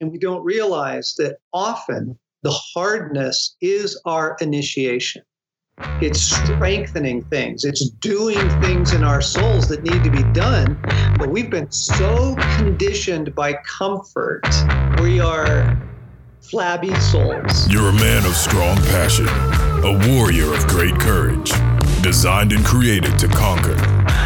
[0.00, 5.22] And we don't realize that often the hardness is our initiation.
[6.00, 7.64] It's strengthening things.
[7.64, 10.78] It's doing things in our souls that need to be done.
[11.18, 14.42] But we've been so conditioned by comfort.
[15.00, 15.80] We are
[16.40, 17.68] flabby souls.
[17.68, 19.28] You're a man of strong passion,
[19.84, 21.52] a warrior of great courage,
[22.02, 23.76] designed and created to conquer,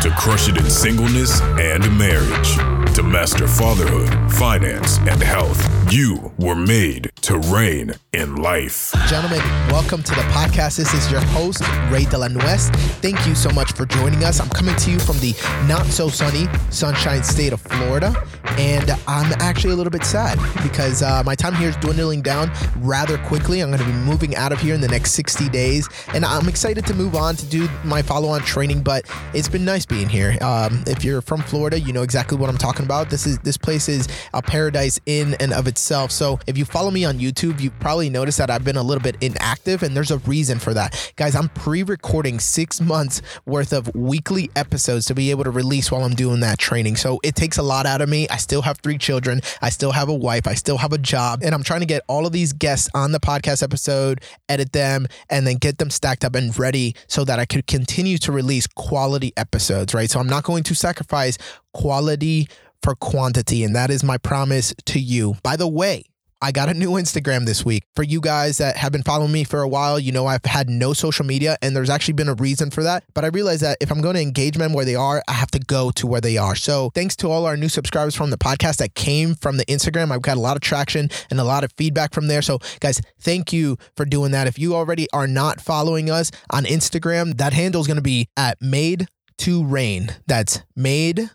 [0.03, 2.59] to crush it in singleness and marriage,
[2.95, 5.72] to master fatherhood, finance, and health.
[5.91, 8.93] You were made to reign in life.
[9.09, 10.77] Gentlemen, welcome to the podcast.
[10.77, 12.75] This is your host, Ray De La Nuez.
[13.01, 14.41] Thank you so much for joining us.
[14.41, 15.35] I'm coming to you from the
[15.67, 18.15] not so sunny Sunshine State of Florida,
[18.59, 22.51] and I'm actually a little bit sad because uh, my time here is dwindling down
[22.79, 23.61] rather quickly.
[23.61, 26.49] I'm going to be moving out of here in the next 60 days, and I'm
[26.49, 29.05] excited to move on to do my follow on training, but
[29.35, 30.39] it's been nice being here.
[30.43, 33.11] Um, if you're from Florida, you know exactly what I'm talking about.
[33.11, 36.13] This is this place is a paradise in and of itself.
[36.13, 39.03] So if you follow me on YouTube, you probably noticed that I've been a little
[39.03, 41.13] bit inactive, and there's a reason for that.
[41.17, 45.91] Guys, I'm pre recording six months worth of weekly episodes to be able to release
[45.91, 46.97] while I'm doing that training.
[46.97, 48.29] So it takes a lot out of me.
[48.29, 51.41] I still have three children, I still have a wife, I still have a job,
[51.43, 54.21] and I'm trying to get all of these guests on the podcast episode,
[54.51, 58.19] edit them, and then get them stacked up and ready so that I could continue
[58.19, 60.11] to release quality episodes, right?
[60.11, 61.39] So I'm not going to sacrifice
[61.73, 62.49] quality
[62.83, 65.37] for quantity, and that is my promise to you.
[65.43, 66.05] By the way,
[66.45, 67.85] I got a new Instagram this week.
[67.95, 70.69] For you guys that have been following me for a while, you know I've had
[70.69, 73.05] no social media, and there's actually been a reason for that.
[73.15, 75.53] But I realized that if I'm going to engage men where they are, I have
[75.53, 76.57] to go to where they are.
[76.57, 80.11] So thanks to all our new subscribers from the podcast that came from the Instagram.
[80.11, 82.43] I've got a lot of traction and a lot of feedback from there.
[82.43, 84.49] So guys, thank you for doing that.
[84.49, 88.29] If you already are not following us on Instagram, that handle is going to be
[88.37, 89.07] at made
[89.39, 90.17] to reign.
[90.27, 91.31] That's made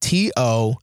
[0.00, 0.76] T O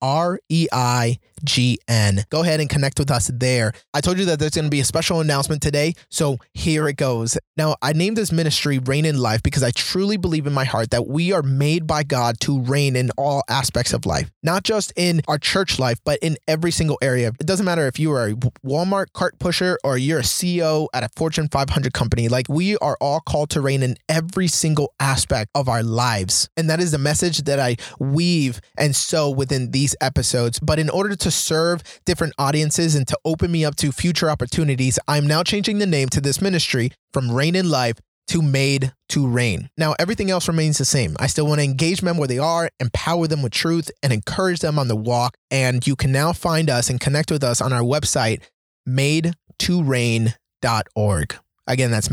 [0.00, 2.24] R E I G N.
[2.30, 3.72] Go ahead and connect with us there.
[3.94, 6.96] I told you that there's going to be a special announcement today, so here it
[6.96, 7.38] goes.
[7.56, 10.90] Now, I named this ministry Reign in Life because I truly believe in my heart
[10.90, 14.92] that we are made by God to reign in all aspects of life, not just
[14.96, 17.28] in our church life, but in every single area.
[17.40, 18.34] It doesn't matter if you are a
[18.64, 22.96] Walmart cart pusher or you're a CEO at a Fortune 500 company, like we are
[23.00, 26.48] all called to reign in every single aspect of our lives.
[26.56, 30.60] And that is the message that I weave and sow within these episodes.
[30.60, 34.98] But in order to serve different audiences and to open me up to future opportunities,
[35.08, 37.98] I'm now changing the name to this ministry from Reign in Life
[38.28, 39.68] to Made to Reign.
[39.76, 41.16] Now, everything else remains the same.
[41.18, 44.60] I still want to engage men where they are, empower them with truth, and encourage
[44.60, 45.36] them on the walk.
[45.50, 48.42] And you can now find us and connect with us on our website,
[48.88, 51.36] made2reign.org.
[51.66, 52.08] Again, that's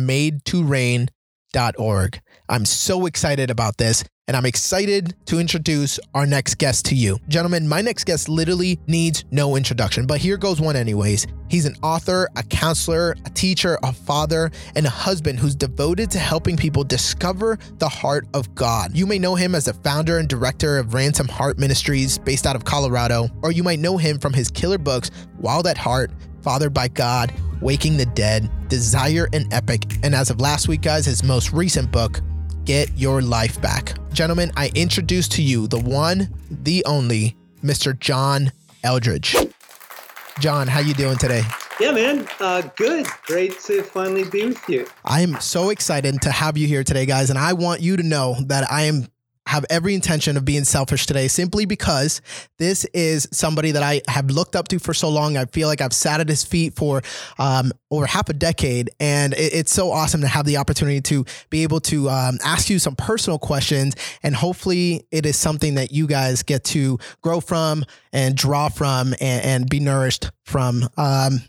[1.53, 2.21] made2reign.org.
[2.47, 7.17] I'm so excited about this and I'm excited to introduce our next guest to you.
[7.29, 11.25] Gentlemen, my next guest literally needs no introduction, but here goes one anyways.
[11.47, 16.19] He's an author, a counselor, a teacher, a father, and a husband who's devoted to
[16.19, 18.95] helping people discover the heart of God.
[18.95, 22.55] You may know him as the founder and director of Ransom Heart Ministries based out
[22.55, 26.11] of Colorado, or you might know him from his killer books, Wild at Heart,
[26.41, 31.05] Fathered by God, Waking the Dead, Desire and Epic, and as of last week, guys,
[31.05, 32.21] his most recent book,
[32.63, 33.97] Get Your Life Back.
[34.13, 37.97] Gentlemen, I introduce to you the one, the only, Mr.
[37.97, 38.51] John
[38.83, 39.53] Eldredge.
[40.39, 41.43] John, how you doing today?
[41.79, 42.27] Yeah, man.
[42.39, 43.07] Uh, good.
[43.25, 44.87] Great to finally be with you.
[45.05, 47.29] I am so excited to have you here today, guys.
[47.29, 49.07] And I want you to know that I am
[49.49, 52.21] have every intention of being selfish today simply because
[52.59, 55.37] this is somebody that I have looked up to for so long.
[55.37, 57.01] I feel like I've sat at his feet for
[57.39, 58.91] um, over half a decade.
[58.99, 62.69] And it, it's so awesome to have the opportunity to be able to um, ask
[62.69, 63.95] you some personal questions.
[64.21, 69.13] And hopefully, it is something that you guys get to grow from and draw from
[69.19, 70.87] and, and be nourished from.
[70.95, 71.41] Um,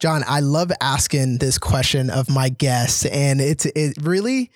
[0.00, 4.50] John, I love asking this question of my guests, and it's it really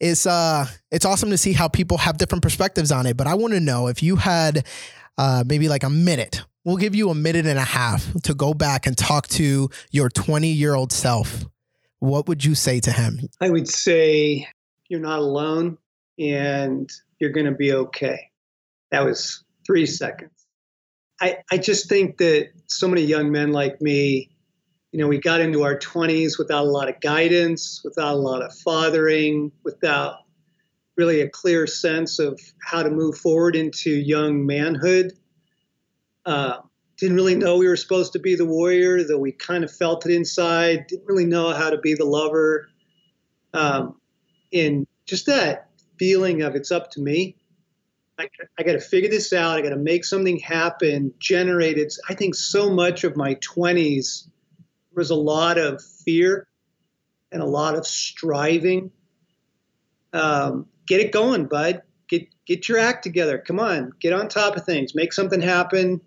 [0.00, 3.16] it's uh it's awesome to see how people have different perspectives on it.
[3.16, 4.66] But I want to know if you had
[5.18, 6.42] uh, maybe like a minute.
[6.64, 10.08] We'll give you a minute and a half to go back and talk to your
[10.08, 11.44] 20 year old self.
[11.98, 13.20] What would you say to him?
[13.40, 14.48] I would say
[14.88, 15.78] you're not alone
[16.18, 18.30] and you're going to be okay.
[18.90, 20.30] That was three seconds.
[21.20, 24.30] I, I just think that so many young men like me
[24.92, 28.42] you know, we got into our 20s without a lot of guidance, without a lot
[28.42, 30.20] of fathering, without
[30.96, 35.12] really a clear sense of how to move forward into young manhood.
[36.24, 36.58] Uh,
[36.96, 40.04] didn't really know we were supposed to be the warrior, though we kind of felt
[40.06, 40.86] it inside.
[40.88, 42.68] Didn't really know how to be the lover.
[43.54, 44.00] Um,
[44.52, 45.68] and just that
[45.98, 47.36] feeling of it's up to me.
[48.18, 49.58] I, I got to figure this out.
[49.58, 51.14] I got to make something happen.
[51.20, 51.92] Generated.
[52.08, 54.26] I think so much of my 20s
[54.98, 56.46] was a lot of fear
[57.32, 58.90] and a lot of striving.
[60.12, 61.82] Um, get it going, bud.
[62.08, 63.38] Get get your act together.
[63.38, 64.94] Come on, get on top of things.
[64.94, 66.00] Make something happen.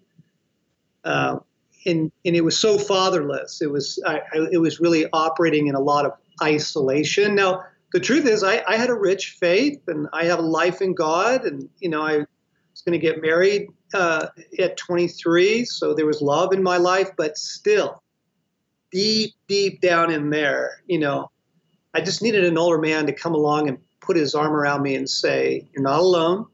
[1.04, 1.40] Uh,
[1.86, 3.62] and and it was so fatherless.
[3.62, 7.36] It was I, I, it was really operating in a lot of isolation.
[7.36, 10.82] Now the truth is, I, I had a rich faith and I have a life
[10.82, 14.28] in God, and you know I was going to get married uh,
[14.60, 18.01] at 23, so there was love in my life, but still,
[18.92, 21.32] deep deep down in there, you know,
[21.94, 24.96] I just needed an older man to come along and put his arm around me
[24.96, 26.48] and say, "You're not alone.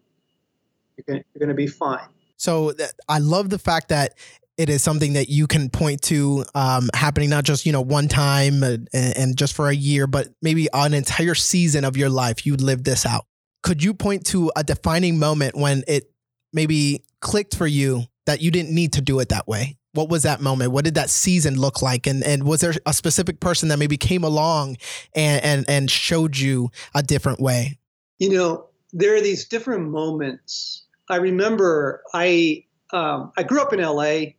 [0.96, 2.08] You're going you're to be fine."
[2.38, 2.74] So
[3.10, 4.14] I love the fact that
[4.58, 8.08] it is something that you can point to um, happening not just you know one
[8.08, 12.46] time and, and, just for a year but maybe an entire season of your life
[12.46, 13.26] you lived this out
[13.62, 16.12] could you point to a defining moment when it
[16.54, 20.24] maybe clicked for you that you didn't need to do it that way what was
[20.24, 20.72] that moment?
[20.72, 22.08] What did that season look like?
[22.08, 24.78] And and was there a specific person that maybe came along
[25.16, 27.80] and and, and showed you a different way?
[28.20, 30.86] You know there are these different moments.
[31.10, 32.64] I remember i
[32.94, 34.34] um, I grew up in LA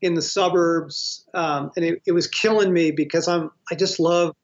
[0.00, 4.34] in the suburbs, um, and it, it was killing me because I'm I just love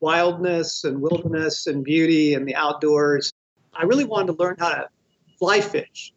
[0.00, 3.32] wildness and wilderness and beauty and the outdoors.
[3.74, 4.88] I really wanted to learn how to
[5.38, 6.12] fly fish,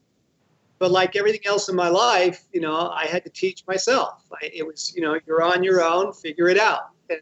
[0.79, 4.23] but like everything else in my life, you know, I had to teach myself.
[4.31, 6.89] I, it was you know you're on your own, figure it out.
[7.09, 7.21] And,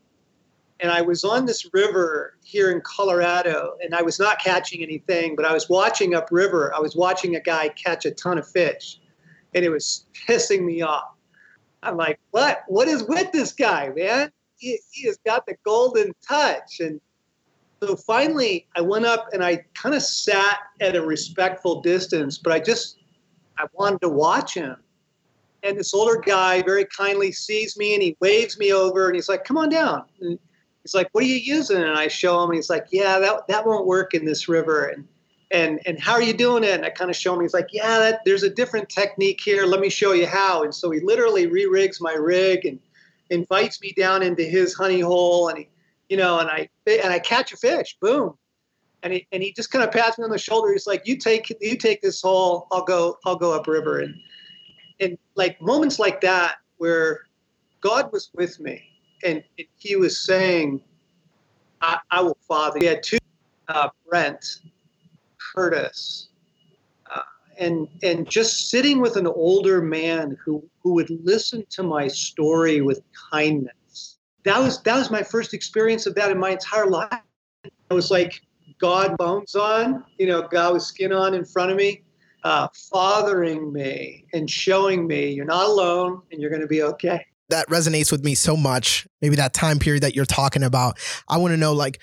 [0.82, 5.36] and I was on this river here in Colorado, and I was not catching anything,
[5.36, 6.74] but I was watching upriver.
[6.76, 9.00] I was watching a guy catch a ton of fish,
[9.54, 11.16] and it was pissing me off
[11.86, 12.64] I'm like, what?
[12.68, 14.32] What is with this guy, man?
[14.58, 16.80] He, he has got the golden touch.
[16.80, 17.00] And
[17.82, 22.54] so finally, I went up and I kind of sat at a respectful distance, but
[22.54, 22.98] I just,
[23.58, 24.78] I wanted to watch him.
[25.64, 29.30] And this older guy very kindly sees me and he waves me over and he's
[29.30, 30.04] like, come on down.
[30.22, 30.38] And
[30.84, 31.78] he's like, what are you using?
[31.78, 34.86] And I show him and he's like, yeah, that, that won't work in this river.
[34.86, 35.08] And
[35.52, 36.72] and and how are you doing it?
[36.72, 37.42] And I kind of show him.
[37.42, 39.66] He's like, yeah, that, there's a different technique here.
[39.66, 40.64] Let me show you how.
[40.64, 42.80] And so he literally re-rigs my rig and
[43.30, 45.70] invites me down into his honey hole, and he,
[46.10, 47.98] you know, and I and I catch a fish.
[48.02, 48.38] Boom.
[49.06, 50.72] And he, and he just kind of pats me on the shoulder.
[50.72, 52.68] He's like, "You take you take this hole.
[52.72, 54.16] I'll go I'll go upriver." And
[55.00, 57.22] and like moments like that where
[57.82, 58.82] God was with me,
[59.24, 59.44] and
[59.78, 60.82] He was saying,
[61.82, 63.20] "I, I will father." He had two,
[63.68, 64.62] uh, Brent
[65.54, 66.30] Curtis,
[67.16, 67.22] uh,
[67.60, 72.82] and and just sitting with an older man who who would listen to my story
[72.82, 74.18] with kindness.
[74.46, 77.22] That was that was my first experience of that in my entire life.
[77.92, 78.42] I was like
[78.80, 82.04] God bones on, you know, God with skin on in front of me,
[82.44, 87.26] uh, fathering me and showing me you're not alone and you're going to be okay.
[87.50, 89.08] That resonates with me so much.
[89.22, 90.98] Maybe that time period that you're talking about.
[91.28, 92.00] I want to know, like,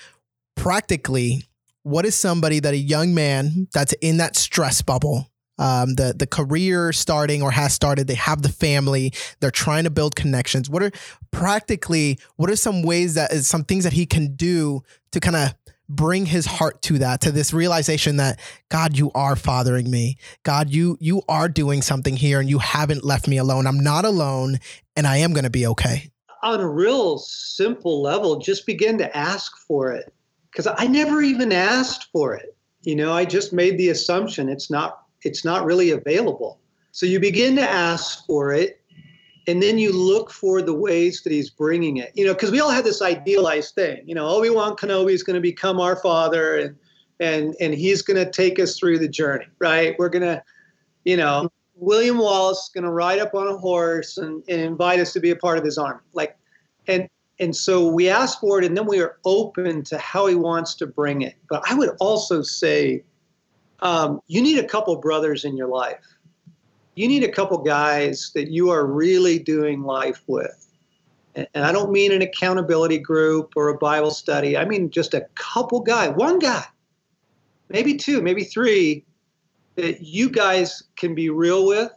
[0.55, 1.45] practically,
[1.83, 6.27] what is somebody that a young man that's in that stress bubble um, the the
[6.27, 10.83] career starting or has started they have the family they're trying to build connections what
[10.83, 10.91] are
[11.31, 14.83] practically what are some ways that is some things that he can do
[15.13, 15.55] to kind of
[15.94, 18.41] bring his heart to that to this realization that
[18.71, 20.17] god you are fathering me.
[20.43, 23.67] God you you are doing something here and you haven't left me alone.
[23.67, 24.59] I'm not alone
[24.97, 26.11] and i am going to be okay.
[26.43, 30.12] On a real simple level just begin to ask for it.
[30.50, 32.57] Because I never even asked for it.
[32.83, 36.59] You know, I just made the assumption it's not it's not really available.
[36.90, 38.82] So you begin to ask for it,
[39.46, 42.12] and then you look for the ways that he's bringing it.
[42.14, 44.02] You know, because we all have this idealized thing.
[44.06, 46.76] You know, Obi Wan Kenobi is going to become our father, and
[47.20, 49.96] and and he's going to take us through the journey, right?
[49.99, 50.42] We're going to,
[51.04, 55.00] you know, William Wallace is going to ride up on a horse and, and invite
[55.00, 56.00] us to be a part of his army.
[56.12, 56.37] Like,
[56.87, 57.08] and
[57.40, 60.75] and so we ask for it and then we are open to how he wants
[60.75, 63.02] to bring it but i would also say
[63.80, 66.12] um, you need a couple brothers in your life
[66.94, 70.68] you need a couple guys that you are really doing life with
[71.34, 75.22] and, i don't mean an accountability group or a bible study i mean just a
[75.34, 76.64] couple guy one guy
[77.68, 79.04] maybe two maybe three
[79.76, 81.92] that you guys can be real with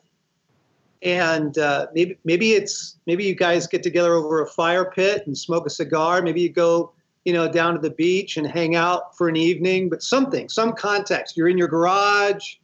[1.06, 5.38] and uh, maybe maybe it's maybe you guys get together over a fire pit and
[5.38, 6.22] smoke a cigar.
[6.22, 6.92] Maybe you go
[7.26, 9.88] you know down to the beach and hang out for an evening.
[9.88, 11.38] But something, some context.
[11.38, 12.56] You're in your garage,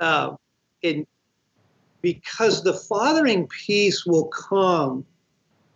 [0.00, 0.34] uh,
[0.82, 1.06] and
[2.02, 5.04] because the fathering piece will come.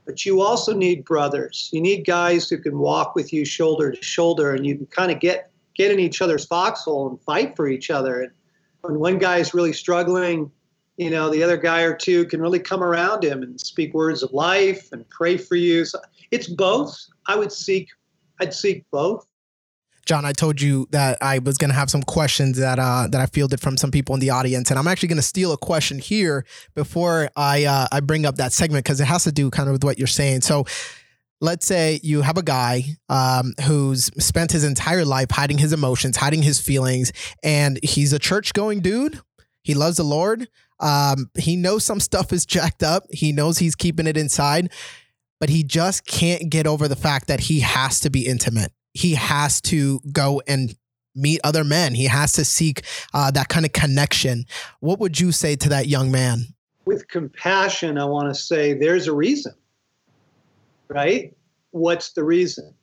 [0.04, 1.70] But you also need brothers.
[1.72, 5.12] You need guys who can walk with you shoulder to shoulder, and you can kind
[5.12, 8.22] of get get in each other's foxhole and fight for each other.
[8.22, 8.32] And
[8.82, 10.50] when one guy is really struggling,
[10.96, 14.22] you know, the other guy or two can really come around him and speak words
[14.22, 15.84] of life and pray for you.
[15.84, 16.00] So
[16.30, 16.96] it's both.
[17.26, 17.88] I would seek,
[18.40, 19.26] I'd seek both.
[20.04, 23.20] John, I told you that I was going to have some questions that uh, that
[23.20, 25.56] I fielded from some people in the audience, and I'm actually going to steal a
[25.56, 26.44] question here
[26.74, 29.74] before I uh, I bring up that segment because it has to do kind of
[29.74, 30.40] with what you're saying.
[30.40, 30.64] So,
[31.40, 36.16] let's say you have a guy um, who's spent his entire life hiding his emotions,
[36.16, 37.12] hiding his feelings,
[37.44, 39.20] and he's a church going dude.
[39.62, 40.48] He loves the Lord.
[40.80, 43.04] Um, he knows some stuff is jacked up.
[43.10, 44.72] He knows he's keeping it inside,
[45.38, 49.14] but he just can't get over the fact that he has to be intimate he
[49.14, 50.74] has to go and
[51.14, 51.94] meet other men.
[51.94, 52.82] He has to seek
[53.12, 54.44] uh, that kind of connection.
[54.80, 56.44] What would you say to that young man?
[56.84, 59.54] With compassion, I want to say there's a reason,
[60.88, 61.34] right?
[61.70, 62.74] What's the reason?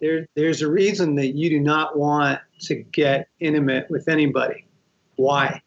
[0.00, 4.64] There, there's a reason that you do not want to get intimate with anybody.
[5.16, 5.60] Why?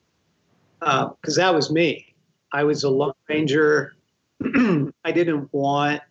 [0.80, 2.16] Because uh, that was me.
[2.54, 3.96] I was a lone ranger.
[4.44, 6.02] I didn't want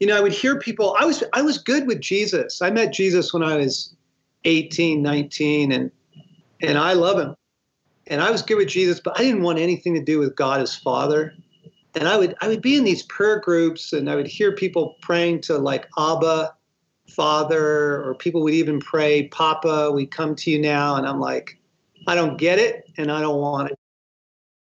[0.00, 0.96] you know, I would hear people.
[0.98, 2.62] I was I was good with Jesus.
[2.62, 3.94] I met Jesus when I was
[4.44, 5.90] 18, 19, and
[6.62, 7.36] and I love him.
[8.06, 10.60] And I was good with Jesus, but I didn't want anything to do with God
[10.60, 11.34] as Father.
[11.94, 14.96] And I would I would be in these prayer groups, and I would hear people
[15.02, 16.54] praying to like Abba,
[17.10, 20.96] Father, or people would even pray, Papa, we come to you now.
[20.96, 21.58] And I'm like,
[22.06, 23.78] I don't get it, and I don't want it.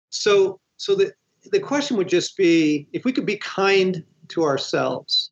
[0.10, 1.14] So so the
[1.50, 5.32] the question would just be if we could be kind to ourselves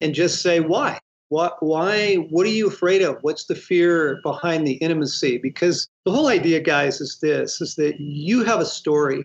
[0.00, 0.98] and just say why?
[1.28, 3.18] What why what are you afraid of?
[3.22, 5.38] What's the fear behind the intimacy?
[5.38, 9.24] Because the whole idea guys is this is that you have a story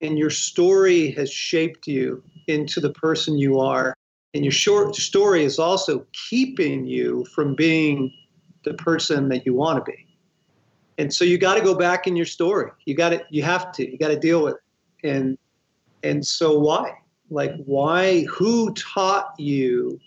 [0.00, 3.94] and your story has shaped you into the person you are.
[4.34, 8.12] And your short story is also keeping you from being
[8.64, 10.06] the person that you want to be.
[10.98, 12.70] And so you got to go back in your story.
[12.84, 15.08] You got to you have to you got to deal with it.
[15.08, 15.38] And
[16.02, 16.92] and so why
[17.30, 20.00] like why who taught you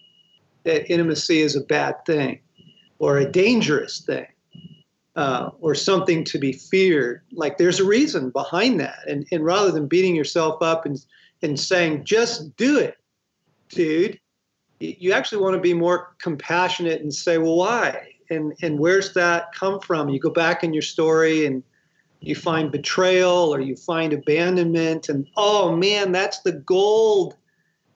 [0.63, 2.39] that intimacy is a bad thing
[2.99, 4.27] or a dangerous thing
[5.15, 7.21] uh, or something to be feared?
[7.31, 8.99] Like there's a reason behind that.
[9.07, 11.03] And, and rather than beating yourself up and,
[11.41, 12.97] and saying just do it
[13.69, 14.19] dude
[14.81, 18.13] you actually want to be more compassionate and say well why?
[18.29, 20.09] And and where's that come from?
[20.09, 21.63] You go back in your story and
[22.21, 27.35] you find betrayal or you find abandonment and oh man that's the gold.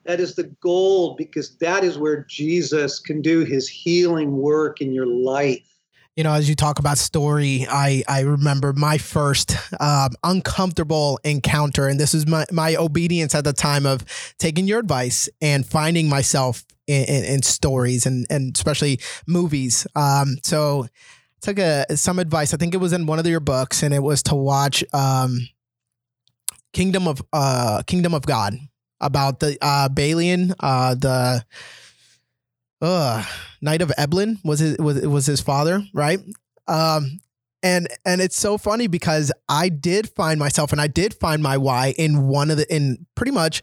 [0.04, 4.92] That is the gold because that is where jesus can do his healing work in
[4.92, 5.62] your life.
[6.16, 11.88] You know as you talk about story i i remember my first um, uncomfortable encounter
[11.88, 14.06] and this is my my obedience at the time of
[14.40, 19.88] taking your advice and finding myself in, in, in stories and and especially movies.
[19.96, 20.88] Um so
[21.46, 22.54] took a some advice.
[22.54, 25.48] I think it was in one of your books, and it was to watch um,
[26.74, 28.56] Kingdom of uh, Kingdom of God
[29.00, 31.46] about the uh, Balian, uh, the
[32.82, 33.26] uh,
[33.62, 36.20] Knight of Ibelin was his was was his father, right?
[36.68, 37.20] Um,
[37.62, 41.58] and and it's so funny because I did find myself and I did find my
[41.58, 43.62] why in one of the in pretty much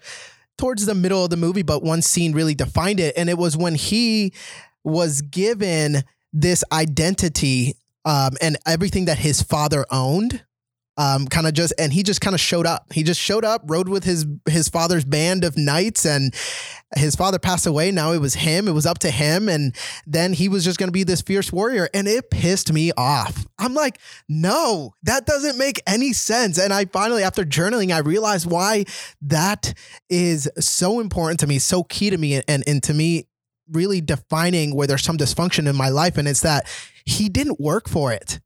[0.56, 3.56] towards the middle of the movie, but one scene really defined it, and it was
[3.56, 4.32] when he
[4.84, 7.74] was given this identity
[8.04, 10.44] um, and everything that his father owned
[10.98, 12.92] um, kind of just and he just kind of showed up.
[12.92, 16.34] He just showed up rode with his his father's band of knights and
[16.94, 17.90] his father passed away.
[17.90, 18.68] Now it was him.
[18.68, 19.48] It was up to him.
[19.48, 19.74] And
[20.06, 23.46] then he was just going to be this fierce warrior and it pissed me off.
[23.58, 23.98] I'm like
[24.28, 26.58] no that doesn't make any sense.
[26.58, 28.84] And i finally after journaling i realized why
[29.22, 29.72] that
[30.10, 33.26] is so important to me so key to me and and to me
[33.72, 36.16] really defining where there's some dysfunction in my life.
[36.16, 36.66] And it's that
[37.04, 38.40] he didn't work for it.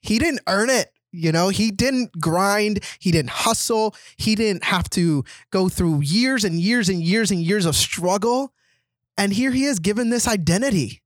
[0.00, 0.90] He didn't earn it.
[1.12, 6.42] You know, he didn't grind, he didn't hustle, he didn't have to go through years
[6.42, 8.54] and years and years and years of struggle.
[9.18, 11.02] And here he is given this identity.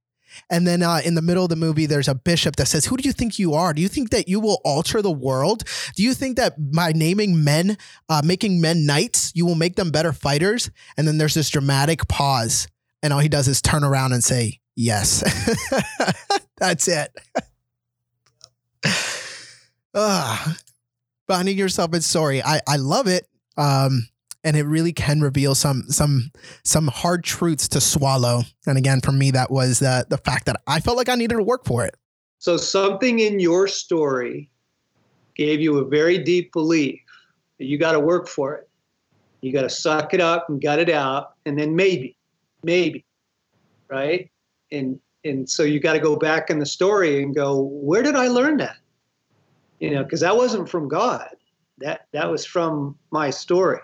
[0.49, 2.95] And then uh, in the middle of the movie, there's a bishop that says, Who
[2.95, 3.73] do you think you are?
[3.73, 5.63] Do you think that you will alter the world?
[5.95, 9.91] Do you think that by naming men, uh, making men knights, you will make them
[9.91, 10.69] better fighters?
[10.95, 12.67] And then there's this dramatic pause
[13.03, 15.23] and all he does is turn around and say yes.
[16.57, 17.11] That's it.
[19.93, 20.53] uh,
[21.27, 22.41] finding yourself in story.
[22.43, 23.27] I, I love it.
[23.57, 24.07] Um,
[24.43, 26.31] and it really can reveal some some
[26.63, 28.43] some hard truths to swallow.
[28.65, 31.35] And again, for me, that was the the fact that I felt like I needed
[31.35, 31.95] to work for it.
[32.39, 34.49] So something in your story
[35.35, 36.99] gave you a very deep belief
[37.57, 38.69] that you got to work for it.
[39.41, 42.16] You got to suck it up and gut it out, and then maybe,
[42.63, 43.05] maybe,
[43.89, 44.29] right?
[44.71, 48.15] And and so you got to go back in the story and go, where did
[48.15, 48.77] I learn that?
[49.79, 51.29] you know, because that wasn't from God.
[51.79, 53.79] That that was from my story,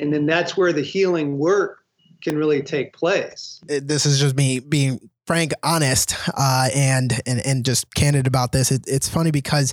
[0.00, 1.84] and then that's where the healing work
[2.22, 3.60] can really take place.
[3.66, 8.72] This is just me being frank, honest, uh, and and and just candid about this.
[8.72, 9.72] It, it's funny because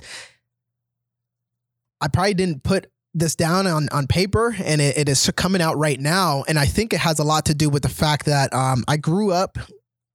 [2.00, 5.76] I probably didn't put this down on, on paper and it, it is coming out
[5.76, 6.44] right now.
[6.46, 8.96] And I think it has a lot to do with the fact that um, I
[8.96, 9.58] grew up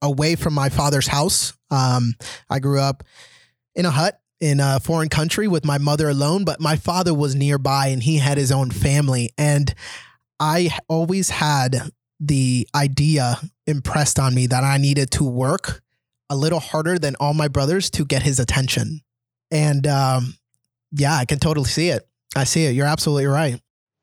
[0.02, 1.54] away from my father's house.
[1.72, 2.14] Um,
[2.50, 3.04] I grew up
[3.75, 7.36] in a hut in a foreign country with my mother alone, but my father was
[7.36, 9.32] nearby and he had his own family.
[9.38, 9.74] And
[10.40, 15.82] I always had the idea impressed on me that I needed to work
[16.30, 19.02] a little harder than all my brothers to get his attention.
[19.52, 20.36] And um,
[20.92, 22.08] yeah, I can totally see it.
[22.36, 22.75] I see it.
[22.75, 23.62] You're absolutely right.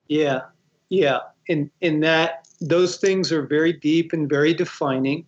[0.09, 0.43] Yeah.
[0.89, 1.19] Yeah.
[1.49, 5.27] And in that those things are very deep and very defining.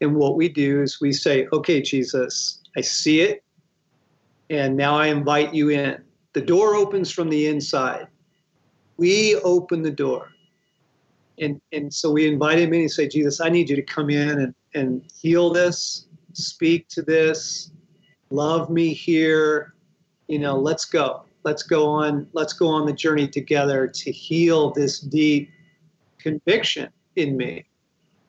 [0.00, 3.42] And what we do is we say, okay, Jesus, I see it.
[4.50, 6.02] And now I invite you in.
[6.32, 8.06] The door opens from the inside.
[8.96, 10.28] We open the door.
[11.38, 14.10] And, and so we invite him in and say, Jesus, I need you to come
[14.10, 17.70] in and, and heal this, speak to this,
[18.28, 19.74] love me here.
[20.28, 24.70] You know, let's go let's go on let's go on the journey together to heal
[24.70, 25.50] this deep
[26.18, 27.64] conviction in me.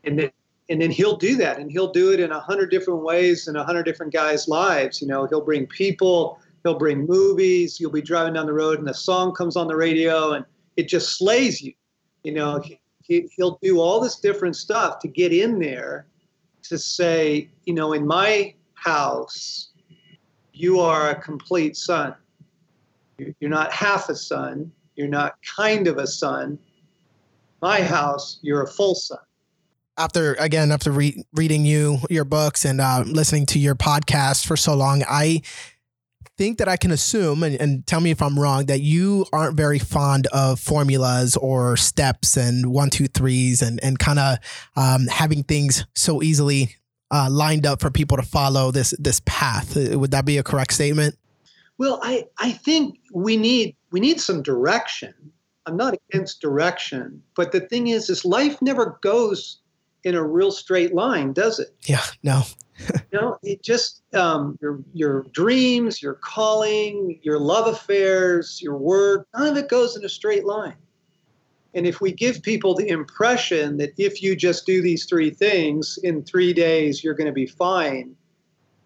[0.03, 0.31] And then
[0.69, 3.55] and then he'll do that and he'll do it in a hundred different ways in
[3.55, 5.01] a hundred different guys lives.
[5.01, 8.89] You know he'll bring people he'll bring movies you'll be driving down the road and
[8.89, 10.45] a song comes on the radio and
[10.77, 11.73] it just slays you.
[12.23, 12.63] You know
[13.03, 16.07] he, he'll do all this different stuff to get in there
[16.63, 19.69] to say you know in my house
[20.53, 22.15] you are a complete son
[23.39, 24.71] you're not half a son.
[24.95, 26.59] You're not kind of a son.
[27.61, 29.19] My house, you're a full son.
[29.97, 34.57] After again, after re- reading you your books and uh, listening to your podcast for
[34.57, 35.41] so long, I
[36.37, 39.55] think that I can assume, and, and, tell me if I'm wrong, that you aren't
[39.55, 44.37] very fond of formulas or steps and one, two, threes, and and kind of
[44.75, 46.75] um, having things so easily
[47.11, 49.75] uh, lined up for people to follow this this path.
[49.75, 51.15] Would that be a correct statement?
[51.81, 55.15] Well, I, I think we need we need some direction.
[55.65, 59.61] I'm not against direction, but the thing is, is life never goes
[60.03, 61.75] in a real straight line, does it?
[61.87, 62.43] Yeah, no.
[63.11, 69.27] you know, it just um, your your dreams, your calling, your love affairs, your work,
[69.35, 70.77] none of it goes in a straight line.
[71.73, 75.97] And if we give people the impression that if you just do these three things
[76.03, 78.15] in three days, you're going to be fine,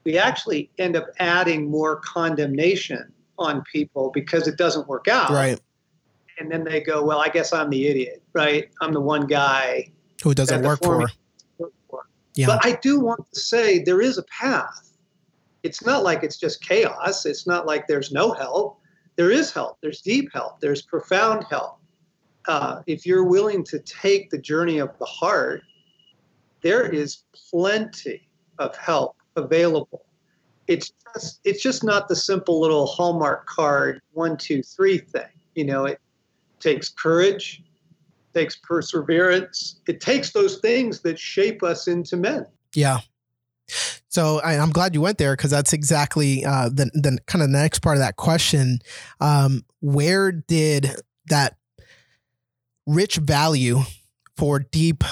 [0.05, 5.31] we actually end up adding more condemnation on people because it doesn't work out.
[5.31, 5.59] Right.
[6.39, 8.69] And then they go, well, I guess I'm the idiot, right?
[8.81, 9.91] I'm the one guy
[10.23, 11.07] who doesn't work for.
[11.89, 12.07] for.
[12.35, 12.47] Yeah.
[12.47, 14.91] But I do want to say there is a path.
[15.63, 17.25] It's not like it's just chaos.
[17.25, 18.79] It's not like there's no help.
[19.15, 19.77] There is help.
[19.81, 20.59] There's deep help.
[20.59, 21.79] There's profound help.
[22.47, 25.63] Uh, if you're willing to take the journey of the heart,
[26.61, 28.27] there is plenty
[28.59, 30.05] of help available.
[30.67, 35.27] It's just it's just not the simple little Hallmark card one two three thing.
[35.53, 35.99] You know, it
[36.59, 37.63] takes courage,
[38.33, 39.79] takes perseverance.
[39.87, 42.45] It takes those things that shape us into men.
[42.73, 42.99] Yeah.
[44.09, 47.49] So I, am glad you went there because that's exactly uh, the the kind of
[47.49, 48.79] next part of that question.
[49.19, 50.95] Um, where did
[51.27, 51.57] that
[52.87, 53.81] rich value
[54.37, 55.03] for deep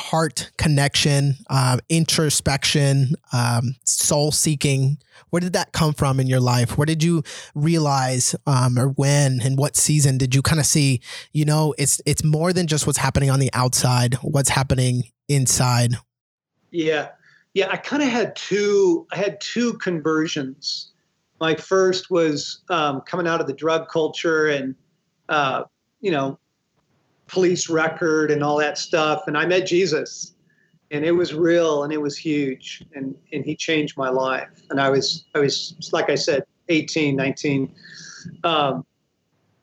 [0.00, 4.96] heart connection, um, introspection, um, soul seeking?
[5.28, 6.78] Where did that come from in your life?
[6.78, 7.22] Where did you
[7.54, 11.00] realize, um, or when, and what season did you kind of see?
[11.32, 14.14] You know, it's it's more than just what's happening on the outside.
[14.22, 15.92] What's happening inside?
[16.70, 17.10] Yeah,
[17.52, 17.68] yeah.
[17.70, 19.06] I kind of had two.
[19.12, 20.92] I had two conversions.
[21.40, 24.74] My first was um, coming out of the drug culture and,
[25.28, 25.64] uh,
[26.00, 26.39] you know,
[27.30, 29.22] police record and all that stuff.
[29.26, 30.34] And I met Jesus
[30.90, 34.62] and it was real and it was huge and, and he changed my life.
[34.70, 37.72] And I was, I was, like I said, 18, 19.
[38.44, 38.84] Um,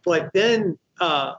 [0.05, 1.35] but then uh,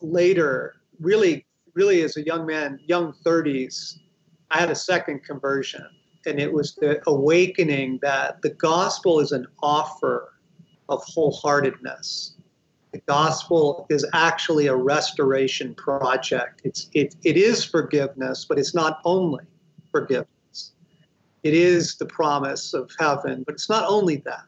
[0.00, 3.98] later, really, really as a young man, young 30s,
[4.50, 5.86] I had a second conversion.
[6.24, 10.32] And it was the awakening that the gospel is an offer
[10.88, 12.36] of wholeheartedness
[12.92, 16.60] the gospel is actually a restoration project.
[16.64, 19.44] It's, it, it is forgiveness, but it's not only
[19.90, 20.72] forgiveness.
[21.42, 24.44] It is the promise of heaven, but it's not only that.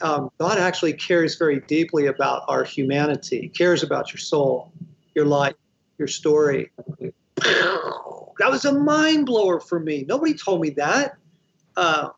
[0.00, 3.40] Um, God actually cares very deeply about our humanity.
[3.42, 4.72] He cares about your soul,
[5.14, 5.54] your life,
[5.98, 6.70] your story.
[7.36, 10.04] that was a mind blower for me.
[10.06, 11.16] Nobody told me that.
[11.76, 12.10] Uh,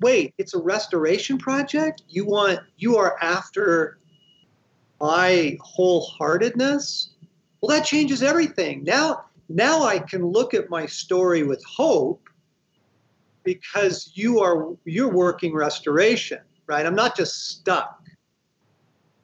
[0.00, 2.02] wait, it's a restoration project?
[2.08, 3.98] You want, you are after
[5.00, 7.08] my wholeheartedness?
[7.60, 8.84] Well, that changes everything.
[8.84, 12.28] Now, now I can look at my story with hope
[13.42, 16.84] because you are you're working restoration, right?
[16.84, 18.00] I'm not just stuck.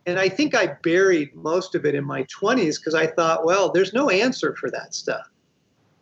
[0.07, 3.71] And I think I buried most of it in my 20s because I thought, well,
[3.71, 5.29] there's no answer for that stuff.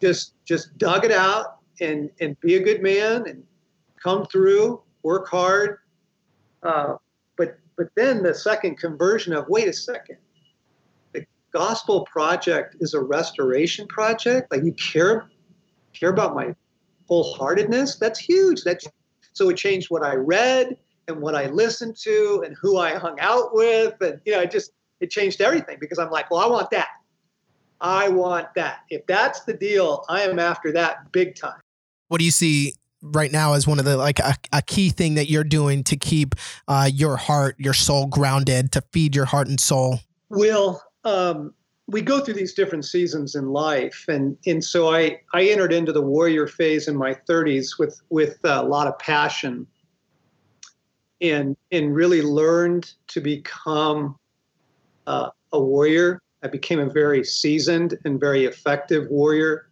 [0.01, 3.43] Just just dug it out and and be a good man and
[4.03, 5.79] come through, work hard.
[6.63, 6.95] Uh,
[7.79, 10.19] but then the second conversion of wait a second,
[11.15, 14.51] the gospel project is a restoration project.
[14.51, 15.31] Like you care
[15.95, 16.55] care about my
[17.09, 17.99] wholeheartedness.
[17.99, 18.63] That's huge.
[18.65, 18.87] That's
[19.33, 23.19] so it changed what I read and what I listened to and who I hung
[23.21, 26.47] out with, and you know, it just it changed everything because I'm like, well, I
[26.47, 26.89] want that.
[27.81, 28.81] I want that.
[28.91, 31.61] If that's the deal, I am after that big time.
[32.09, 35.15] What do you see right now as one of the like a, a key thing
[35.15, 36.35] that you're doing to keep
[36.67, 40.01] uh, your heart, your soul grounded, to feed your heart and soul?
[40.29, 41.55] Will um,
[41.87, 45.93] we go through these different seasons in life, and and so I I entered into
[45.93, 49.67] the warrior phase in my 30s with with a lot of passion,
[51.21, 54.17] and and really learned to become
[55.07, 56.21] uh, a warrior.
[56.43, 59.69] I became a very seasoned and very effective warrior.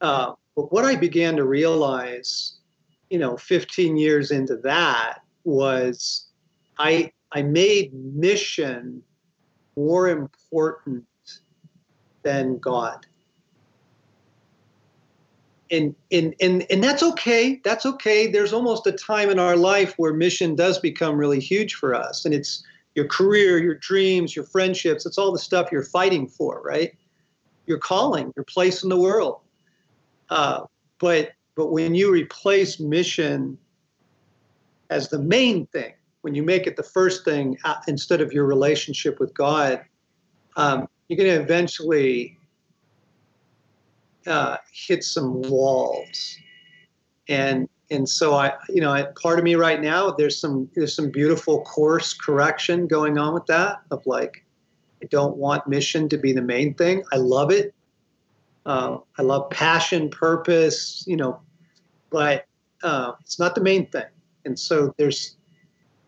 [0.00, 2.54] Uh, but what I began to realize,
[3.10, 6.26] you know, 15 years into that was
[6.78, 9.02] I I made mission
[9.76, 11.04] more important
[12.22, 13.06] than God.
[15.70, 17.60] And, and and and that's okay.
[17.64, 18.28] That's okay.
[18.28, 22.24] There's almost a time in our life where mission does become really huge for us.
[22.24, 22.64] And it's
[22.94, 26.94] your career, your dreams, your friendships, it's all the stuff you're fighting for, right?
[27.66, 29.40] Your calling, your place in the world.
[30.30, 30.62] Uh,
[30.98, 33.58] but but when you replace mission
[34.90, 38.44] as the main thing, when you make it the first thing uh, instead of your
[38.44, 39.82] relationship with God,
[40.56, 42.36] um, you're going to eventually
[44.26, 46.36] uh, hit some walls.
[47.28, 51.10] And and so I, you know, part of me right now, there's some there's some
[51.10, 53.78] beautiful course correction going on with that.
[53.90, 54.44] Of like,
[55.02, 57.04] I don't want mission to be the main thing.
[57.12, 57.72] I love it.
[58.66, 61.40] Uh, I love passion, purpose, you know,
[62.10, 62.46] but
[62.82, 64.10] uh, it's not the main thing.
[64.44, 65.36] And so there's,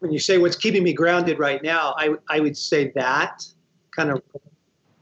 [0.00, 3.46] when you say what's keeping me grounded right now, I, I would say that
[3.92, 4.22] kind of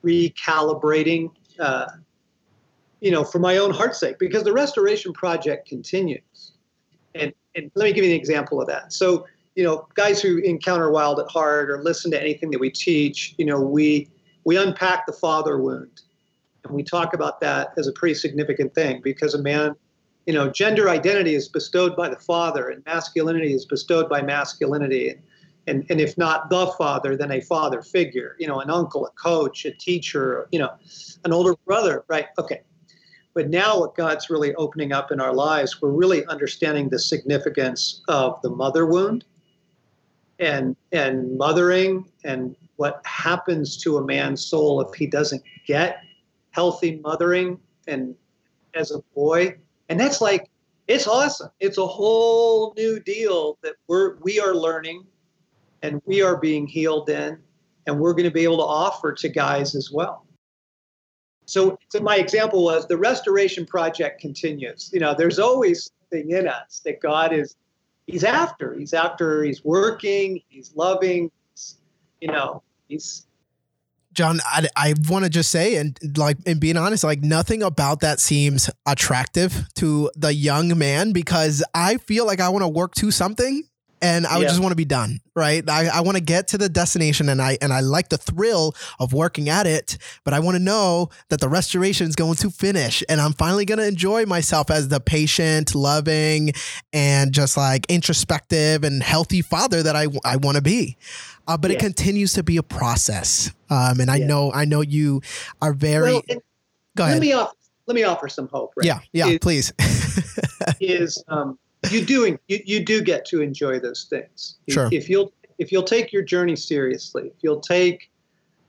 [0.05, 1.87] recalibrating, uh,
[3.01, 6.53] you know, for my own heart's sake, because the restoration project continues.
[7.15, 8.93] And, and let me give you an example of that.
[8.93, 12.71] So, you know, guys who encounter Wild at Heart or listen to anything that we
[12.71, 14.11] teach, you know, we
[14.45, 16.03] we unpack the father wound
[16.67, 19.75] and we talk about that as a pretty significant thing because a man,
[20.27, 25.11] you know, gender identity is bestowed by the father and masculinity is bestowed by masculinity.
[25.11, 25.23] And,
[25.69, 29.11] and, and if not the father, then a father figure, you know, an uncle, a
[29.11, 30.71] coach, a teacher, you know,
[31.25, 32.27] an older brother, right?
[32.39, 32.61] Okay.
[33.35, 38.01] But now, what God's really opening up in our lives, we're really understanding the significance
[38.09, 39.27] of the mother wound
[40.39, 46.01] and and mothering and what happens to a man's soul if he doesn't get
[46.57, 48.15] healthy mothering and
[48.75, 49.55] as a boy.
[49.91, 50.49] And that's like,
[50.89, 51.51] it's awesome.
[51.61, 55.05] It's a whole new deal that we're we are learning
[55.83, 57.39] and we are being healed in
[57.87, 60.27] and we're going to be able to offer to guys as well.
[61.45, 64.91] So, so my example was the restoration project continues.
[64.93, 67.55] You know, there's always something in us that God is
[68.07, 68.75] he's after.
[68.75, 71.31] He's after, he's working, he's loving,
[72.21, 73.27] you know, he's
[74.17, 78.01] John, I, I want to just say, and like, and being honest, like nothing about
[78.01, 82.95] that seems attractive to the young man because I feel like I want to work
[82.97, 83.63] to something
[84.03, 84.49] and I yeah.
[84.49, 85.69] just want to be done, right?
[85.69, 88.75] I, I want to get to the destination and I and I like the thrill
[88.99, 92.51] of working at it, but I want to know that the restoration is going to
[92.51, 96.53] finish and I'm finally going to enjoy myself as the patient, loving,
[96.93, 100.97] and just like introspective and healthy father that I, I want to be
[101.47, 101.77] uh, but yeah.
[101.77, 103.53] it continues to be a process.
[103.71, 104.27] Um, and I yeah.
[104.27, 105.23] know, I know you
[105.61, 106.13] are very.
[106.13, 106.23] Well,
[106.97, 107.15] go ahead.
[107.15, 107.55] Let me offer,
[107.87, 108.73] let me offer some hope.
[108.77, 108.87] Right?
[108.87, 109.73] Yeah, yeah, is, please.
[110.81, 111.59] is um,
[111.91, 114.57] you doing you, you do get to enjoy those things.
[114.69, 114.89] Sure.
[114.93, 118.11] If you'll if you'll take your journey seriously, if you'll take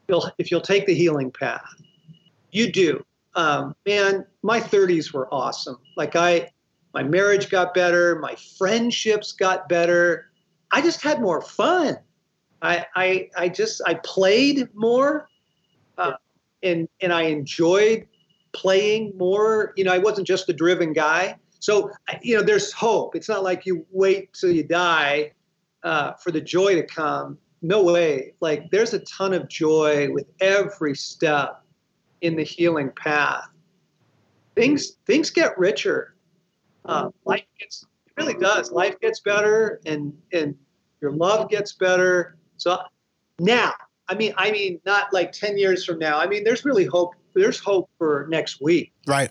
[0.07, 1.81] you'll if you'll take the healing path,
[2.51, 3.03] you do.
[3.36, 5.77] Um, man, my 30s were awesome.
[5.95, 6.49] Like I,
[6.93, 10.31] my marriage got better, my friendships got better.
[10.71, 11.97] I just had more fun.
[12.62, 15.30] I, I, I just I played more,
[15.98, 16.13] uh,
[16.63, 18.08] and and I enjoyed
[18.54, 19.74] playing more.
[19.76, 21.38] You know, I wasn't just a driven guy.
[21.60, 21.91] So,
[22.22, 23.15] you know, there's hope.
[23.15, 25.34] It's not like you wait till you die
[25.84, 27.38] uh, for the joy to come.
[27.62, 28.34] No way.
[28.39, 31.63] Like, there's a ton of joy with every step
[32.22, 33.48] in the healing path.
[34.56, 36.15] Things things get richer.
[36.86, 38.72] Uh, life gets it really does.
[38.72, 40.56] Life gets better, and and
[41.02, 42.37] your love gets better.
[42.58, 42.80] So
[43.39, 43.74] now,
[44.08, 46.20] I mean, I mean, not like ten years from now.
[46.20, 47.13] I mean, there's really hope.
[47.34, 48.93] There's hope for next week.
[49.06, 49.30] Right.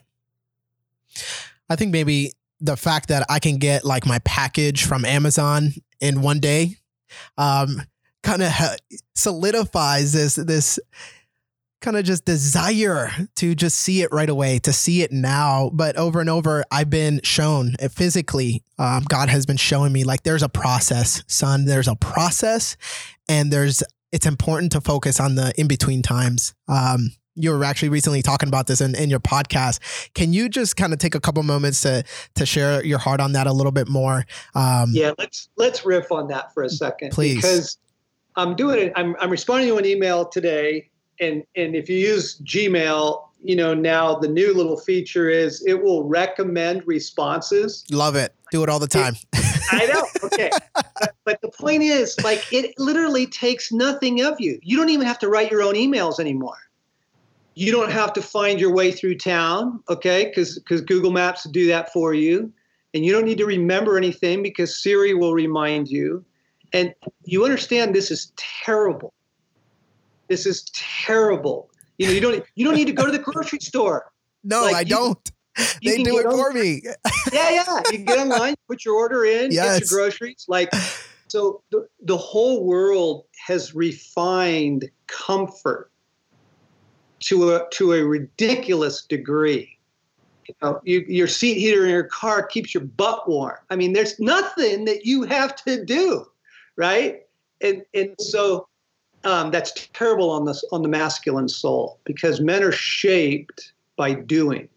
[1.69, 6.23] I think maybe the fact that I can get like my package from Amazon in
[6.23, 6.77] one day
[7.37, 7.83] um,
[8.23, 8.53] kind of
[9.15, 10.79] solidifies this this
[11.81, 15.71] kind of just desire to just see it right away, to see it now.
[15.73, 20.05] But over and over, I've been shown uh, physically, um, God has been showing me
[20.05, 21.65] like there's a process, son.
[21.65, 22.77] There's a process,
[23.29, 26.55] and there's it's important to focus on the in between times.
[26.69, 30.11] Um, you were actually recently talking about this in, in your podcast.
[30.15, 32.03] Can you just kind of take a couple moments to
[32.35, 34.25] to share your heart on that a little bit more?
[34.55, 37.37] Um, yeah, let's let's riff on that for a second, please.
[37.37, 37.79] Because
[38.35, 38.93] I'm doing it.
[38.97, 43.75] I'm I'm responding to an email today, and and if you use Gmail, you know
[43.75, 47.85] now the new little feature is it will recommend responses.
[47.91, 48.35] Love it.
[48.51, 49.15] Do it all the time.
[49.71, 50.03] I know.
[50.23, 50.51] Okay.
[50.75, 54.59] but, but the point is, like, it literally takes nothing of you.
[54.63, 56.57] You don't even have to write your own emails anymore
[57.57, 60.27] you don't have to find your way through town, okay?
[60.27, 62.53] Because because Google Maps will do that for you,
[62.95, 66.25] and you don't need to remember anything because Siri will remind you.
[66.73, 69.15] And you understand this is terrible.
[70.29, 71.71] This is terrible.
[71.99, 74.11] You know, you don't you don't need to go to the grocery store.
[74.49, 75.33] No, like I you, don't.
[75.81, 76.81] You they do it for me.
[77.33, 77.81] yeah, yeah.
[77.91, 79.81] You get online, put your order in, yes.
[79.81, 80.45] get your groceries.
[80.47, 80.73] Like,
[81.27, 85.91] so the, the whole world has refined comfort
[87.21, 89.77] to a to a ridiculous degree.
[90.47, 93.57] You know, you, your seat heater in your car keeps your butt warm.
[93.71, 96.25] I mean, there's nothing that you have to do,
[96.77, 97.23] right?
[97.61, 98.69] And and so
[99.27, 104.69] um, that's terrible on the on the masculine soul because men are shaped by doing.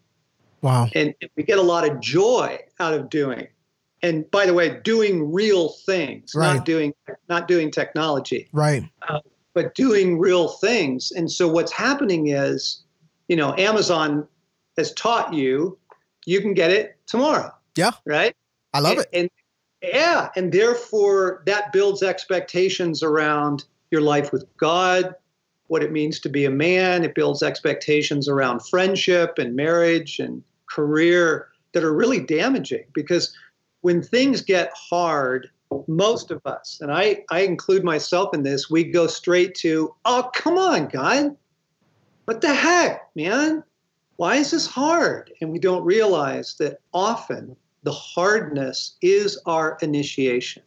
[0.60, 0.88] Wow.
[0.94, 3.46] And we get a lot of joy out of doing.
[4.02, 6.56] And by the way, doing real things, right.
[6.56, 6.92] not doing
[7.28, 8.48] not doing technology.
[8.52, 8.82] Right.
[9.08, 9.20] Uh,
[9.54, 11.12] but doing real things.
[11.12, 12.82] And so what's happening is,
[13.28, 14.26] you know, Amazon
[14.76, 15.78] has taught you
[16.26, 17.52] you can get it tomorrow.
[17.76, 17.92] Yeah.
[18.04, 18.36] Right?
[18.74, 19.08] I love and, it.
[19.12, 19.30] And
[19.82, 25.14] yeah, and therefore that builds expectations around your life with God,
[25.66, 27.04] what it means to be a man.
[27.04, 33.34] It builds expectations around friendship and marriage and career that are really damaging because
[33.82, 35.50] when things get hard,
[35.86, 40.30] most of us, and I, I include myself in this, we go straight to, oh,
[40.34, 41.36] come on, God.
[42.24, 43.62] What the heck, man?
[44.16, 45.32] Why is this hard?
[45.40, 50.62] And we don't realize that often the hardness is our initiation.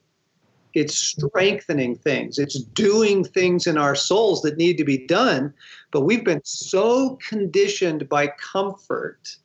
[0.74, 5.54] It's strengthening things, it's doing things in our souls that need to be done.
[5.92, 9.38] But we've been so conditioned by comfort,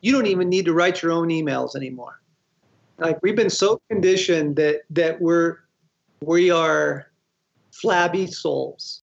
[0.00, 2.20] you don't even need to write your own emails anymore
[3.00, 5.56] like we've been so conditioned that that we're
[6.22, 7.06] we are
[7.72, 9.02] flabby souls.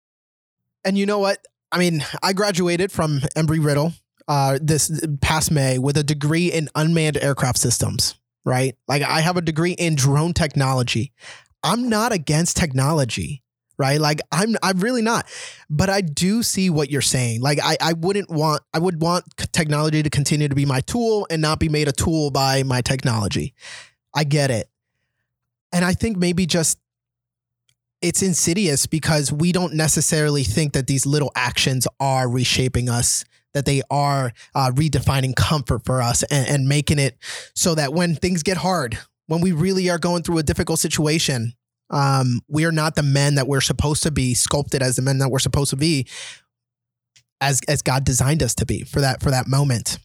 [0.83, 1.45] And you know what?
[1.71, 3.93] I mean, I graduated from Embry Riddle
[4.27, 8.15] uh, this past May with a degree in unmanned aircraft systems.
[8.45, 8.75] Right?
[8.89, 11.13] Like I have a degree in drone technology.
[11.63, 13.43] I'm not against technology
[13.77, 13.99] right?
[13.99, 15.27] Like I'm I'm really not.
[15.69, 17.41] But I do see what you're saying.
[17.41, 21.27] Like I I wouldn't want I would want technology to continue to be my tool
[21.29, 23.53] and not be made a tool by my technology.
[24.13, 24.69] I get it.
[25.71, 26.77] And I think maybe just
[28.01, 33.23] it's insidious because we don't necessarily think that these little actions are reshaping us
[33.53, 37.15] that they are uh, redefining comfort for us and, and making it
[37.55, 38.97] so that when things get hard
[39.27, 41.53] when we really are going through a difficult situation
[41.93, 45.19] um, we are not the men that we're supposed to be, sculpted as the men
[45.19, 46.07] that we're supposed to be,
[47.39, 49.99] as as God designed us to be for that for that moment.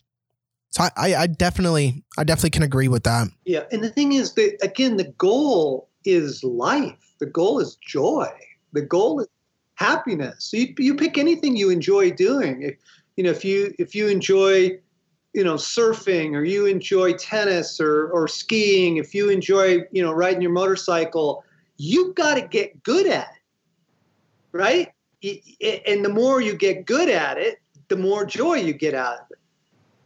[0.71, 3.29] So I, I definitely I definitely can agree with that.
[3.47, 7.15] Yeah, and the thing is that again, the goal is life.
[7.21, 8.31] The goal is joy.
[8.73, 9.29] The goal is
[9.77, 10.45] happiness.
[10.51, 12.63] So you, you pick anything you enjoy doing.
[12.63, 12.77] If
[13.17, 14.79] you know if you if you enjoy
[15.39, 20.13] you know surfing or you enjoy tennis or or skiing, if you enjoy you know
[20.13, 21.45] riding your motorcycle,
[21.77, 24.93] you've got to get good at it, right?
[25.87, 29.19] And the more you get good at it, the more joy you get out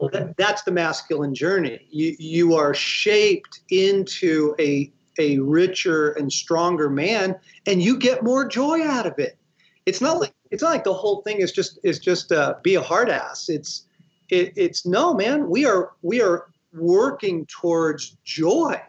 [0.00, 0.36] of it.
[0.36, 1.86] That's the masculine journey.
[1.90, 8.46] You, you are shaped into a, a richer and stronger man, and you get more
[8.46, 9.38] joy out of it.
[9.86, 12.74] It's not like it's not like the whole thing is just is just uh, be
[12.74, 13.48] a hard ass.
[13.48, 13.86] It's
[14.28, 15.48] it, it's no man.
[15.48, 18.80] We are we are working towards joy.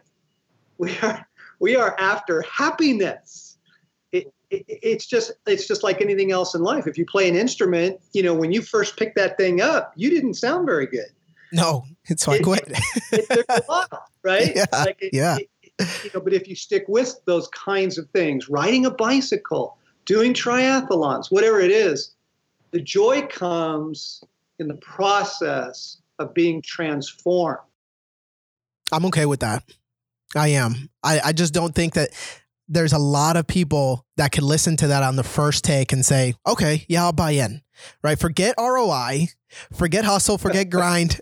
[0.77, 1.27] We are
[1.59, 3.57] we are after happiness.
[4.11, 6.87] It, it, it's just it's just like anything else in life.
[6.87, 10.09] If you play an instrument, you know when you first pick that thing up, you
[10.09, 11.09] didn't sound very good.
[11.51, 12.63] No, it's I quit.
[13.11, 13.87] it, it a
[14.23, 14.51] right?
[14.55, 15.37] Yeah, like yeah.
[15.79, 20.33] you know, but if you stick with those kinds of things, riding a bicycle, doing
[20.33, 22.13] triathlons, whatever it is,
[22.71, 24.23] the joy comes
[24.59, 27.59] in the process of being transformed.
[28.91, 29.63] I'm okay with that.
[30.35, 30.89] I am.
[31.03, 32.09] I, I just don't think that
[32.67, 36.05] there's a lot of people that can listen to that on the first take and
[36.05, 37.61] say, okay, yeah, I'll buy in.
[38.01, 38.17] Right?
[38.17, 39.27] Forget ROI,
[39.73, 41.19] forget hustle, forget grind.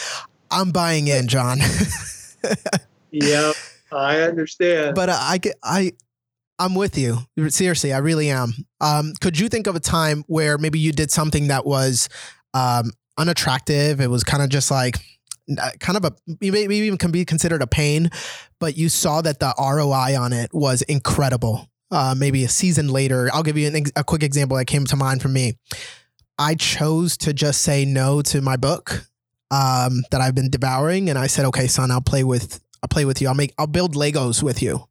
[0.50, 1.58] I'm buying in, John.
[3.10, 3.52] yeah,
[3.90, 4.94] I understand.
[4.94, 5.92] But uh, I I,
[6.58, 7.18] I'm with you.
[7.48, 8.52] Seriously, I really am.
[8.80, 12.08] Um, could you think of a time where maybe you did something that was
[12.54, 14.00] um, unattractive?
[14.00, 14.96] It was kind of just like,
[15.60, 18.08] uh, kind of a maybe even can be considered a pain,
[18.58, 21.68] but you saw that the ROI on it was incredible.
[21.90, 24.96] Uh, maybe a season later, I'll give you an, a quick example that came to
[24.96, 25.58] mind for me.
[26.38, 29.04] I chose to just say no to my book
[29.50, 33.04] um, that I've been devouring, and I said, "Okay, son, I'll play with I'll play
[33.04, 33.28] with you.
[33.28, 34.88] I'll make I'll build Legos with you."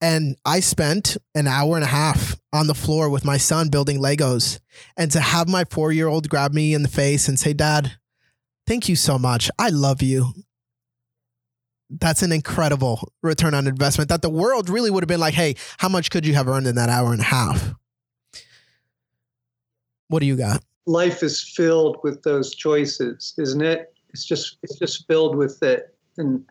[0.00, 3.98] And I spent an hour and a half on the floor with my son building
[3.98, 4.60] Legos.
[4.96, 7.92] And to have my four year old grab me in the face and say, Dad,
[8.66, 9.50] thank you so much.
[9.58, 10.32] I love you.
[11.88, 15.54] That's an incredible return on investment that the world really would have been like, hey,
[15.78, 17.74] how much could you have earned in that hour and a half?
[20.08, 20.62] What do you got?
[20.86, 23.94] Life is filled with those choices, isn't it?
[24.10, 25.96] It's just it's just filled with it.
[26.16, 26.44] And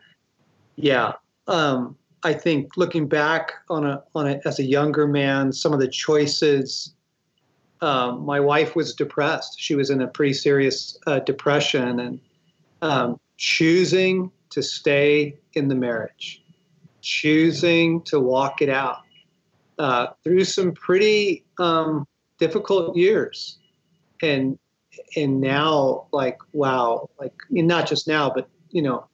[0.76, 1.12] yeah,
[1.48, 5.78] um, I think looking back on a on a as a younger man, some of
[5.78, 6.92] the choices.
[7.82, 9.60] Um, my wife was depressed.
[9.60, 12.20] She was in a pretty serious uh, depression, and
[12.82, 16.42] um, choosing to stay in the marriage,
[17.00, 19.02] choosing to walk it out
[19.78, 22.08] uh, through some pretty um,
[22.38, 23.58] difficult years,
[24.20, 24.58] and
[25.14, 29.06] and now like wow, like not just now, but you know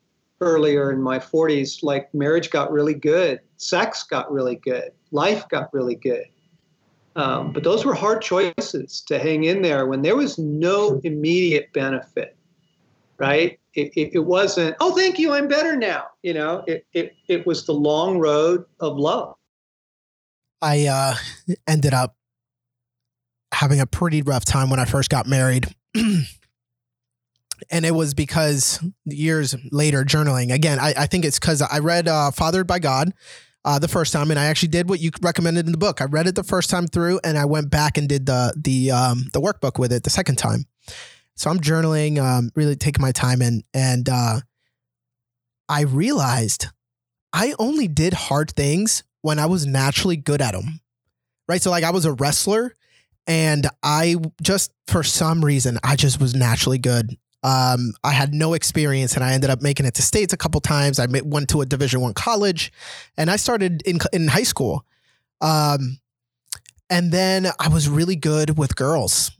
[0.42, 5.72] earlier in my 40s, like marriage got really good, sex got really good, life got
[5.72, 6.24] really good.
[7.14, 11.72] Um, but those were hard choices to hang in there when there was no immediate
[11.72, 12.36] benefit,
[13.18, 13.58] right?
[13.74, 16.06] It, it, it wasn't, oh, thank you, I'm better now.
[16.22, 19.36] You know, it, it, it was the long road of love.
[20.60, 21.14] I uh,
[21.66, 22.16] ended up
[23.52, 25.66] having a pretty rough time when I first got married.
[27.70, 30.52] and it was because years later journaling.
[30.52, 33.12] Again i, I think it's because i read uh, fathered by god
[33.64, 36.00] uh, the first time and i actually did what you recommended in the book.
[36.00, 38.90] I read it the first time through and i went back and did the the
[38.90, 40.64] um, the workbook with it the second time.
[41.36, 44.40] So i'm journaling um, really taking my time in and uh,
[45.68, 46.66] i realized
[47.32, 50.80] i only did hard things when i was naturally good at them
[51.48, 51.60] right?
[51.60, 52.76] So like i was a wrestler
[53.26, 58.54] and I just for some reason I just was naturally good um, I had no
[58.54, 60.98] experience, and I ended up making it to states a couple times.
[60.98, 62.72] I went to a Division One college,
[63.16, 64.84] and I started in in high school.
[65.40, 65.98] Um,
[66.88, 69.30] and then I was really good with girls.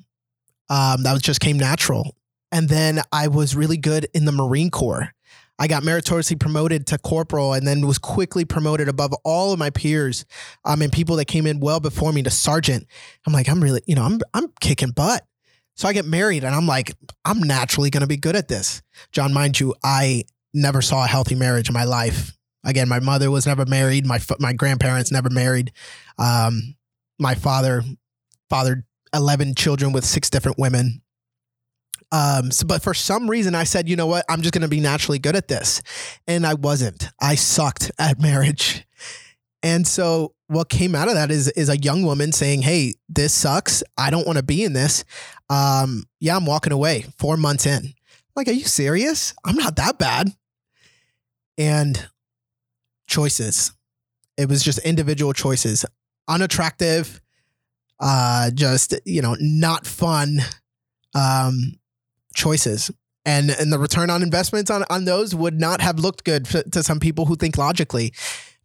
[0.68, 2.16] Um, that was just came natural.
[2.50, 5.12] And then I was really good in the Marine Corps.
[5.58, 9.70] I got meritoriously promoted to corporal and then was quickly promoted above all of my
[9.70, 10.24] peers
[10.64, 12.86] um, and people that came in well before me to sergeant.
[13.26, 15.24] I'm like, I'm really, you know, I'm I'm kicking butt.
[15.74, 18.82] So I get married and I'm like, I'm naturally going to be good at this.
[19.10, 22.36] John, mind you, I never saw a healthy marriage in my life.
[22.64, 24.06] Again, my mother was never married.
[24.06, 25.72] My my grandparents never married.
[26.18, 26.76] Um,
[27.18, 27.82] my father
[28.48, 31.02] fathered eleven children with six different women.
[32.12, 34.24] Um, so, but for some reason, I said, you know what?
[34.28, 35.82] I'm just going to be naturally good at this,
[36.28, 37.08] and I wasn't.
[37.20, 38.86] I sucked at marriage,
[39.62, 43.32] and so what came out of that is is a young woman saying, "Hey, this
[43.32, 43.82] sucks.
[43.96, 45.04] I don't want to be in this.
[45.48, 47.06] Um, yeah, I'm walking away.
[47.18, 47.94] Four months in,
[48.36, 49.34] like, are you serious?
[49.44, 50.32] I'm not that bad."
[51.58, 52.08] And
[53.06, 53.72] choices.
[54.36, 55.84] It was just individual choices,
[56.28, 57.20] unattractive,
[58.00, 60.40] uh, just you know, not fun
[61.14, 61.74] um,
[62.34, 62.90] choices.
[63.24, 66.82] And and the return on investments on on those would not have looked good to
[66.82, 68.12] some people who think logically.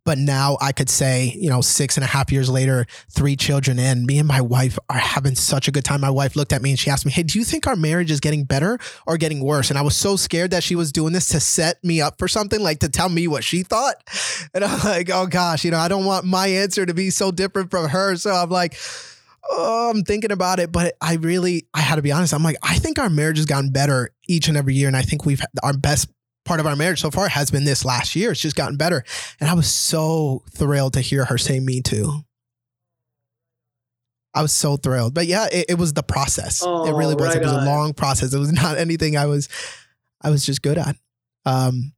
[0.08, 3.78] But now I could say, you know, six and a half years later, three children
[3.78, 5.99] in, me and my wife are having such a good time.
[5.99, 8.10] My wife looked at me and she asked me, Hey, do you think our marriage
[8.10, 9.70] is getting better or getting worse?
[9.70, 12.30] And I was so scared that she was doing this to set me up for
[12.30, 13.95] something, like to tell me what she thought.
[14.53, 17.30] And I'm like, Oh gosh, you know, I don't want my answer to be so
[17.30, 18.16] different from her.
[18.16, 18.78] So I'm like,
[19.49, 22.34] Oh, I'm thinking about it, but I really, I had to be honest.
[22.34, 24.88] I'm like, I think our marriage has gotten better each and every year.
[24.88, 26.08] And I think we've our best
[26.48, 28.32] part of our marriage so far has been this last year.
[28.32, 29.04] It's just gotten better.
[29.39, 32.22] And I was so thrilled to hear her say me too.
[34.34, 35.14] I was so thrilled.
[35.14, 36.64] But yeah, it, it was the process.
[36.66, 37.28] Oh, it really was.
[37.28, 37.64] right it was on.
[37.64, 38.34] a long process.
[38.34, 39.50] It was not anything I was
[40.22, 40.95] I was just good at.
[41.45, 41.93] Um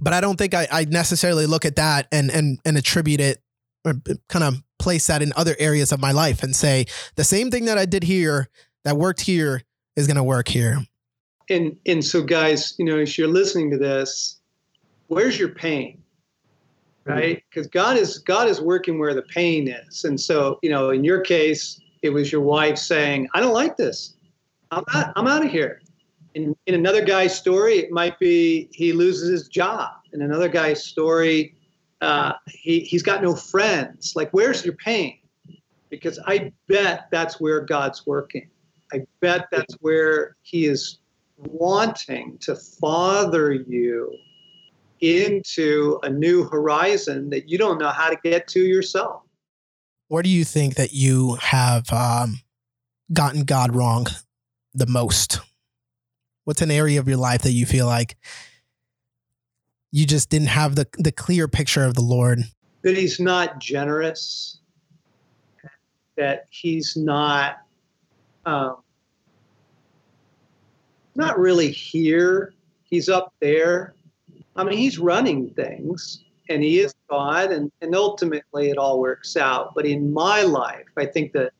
[0.00, 3.42] but I don't think I, I necessarily look at that and and and attribute it
[3.84, 3.94] or
[4.28, 7.66] kind of place that in other areas of my life and say the same thing
[7.66, 8.48] that I did here
[8.84, 9.62] that worked here
[9.96, 10.78] is going to work here.
[11.50, 14.40] And and so guys you know as you're listening to this
[15.08, 16.02] where's your pain?
[17.04, 17.42] Right?
[17.48, 20.04] Because god is god is working where the pain is.
[20.04, 23.76] And so you know in your case it was your wife saying i don't like
[23.76, 24.14] this.
[24.70, 25.80] I'm out, I'm out of here.
[26.34, 29.90] In, in another guy's story it might be he loses his job.
[30.12, 31.54] In another guy's story
[32.02, 34.14] uh, he, he's got no friends.
[34.16, 35.18] Like where's your pain?
[35.90, 38.48] Because i bet that's where god's working.
[38.92, 40.98] I bet that's where he is
[41.36, 44.12] wanting to father you
[45.00, 49.22] into a new horizon that you don't know how to get to yourself.
[50.08, 52.40] Where do you think that you have um,
[53.12, 54.06] gotten God wrong
[54.74, 55.40] the most?
[56.44, 58.16] What's an area of your life that you feel like
[59.90, 62.40] you just didn't have the the clear picture of the Lord?
[62.82, 64.58] That he's not generous,
[66.16, 67.56] that he's not
[68.44, 68.76] um,
[71.16, 72.52] not really here.
[72.84, 73.94] He's up there.
[74.54, 79.36] I mean, he's running things and he is God, and, and ultimately it all works
[79.36, 79.74] out.
[79.74, 81.52] But in my life, I think that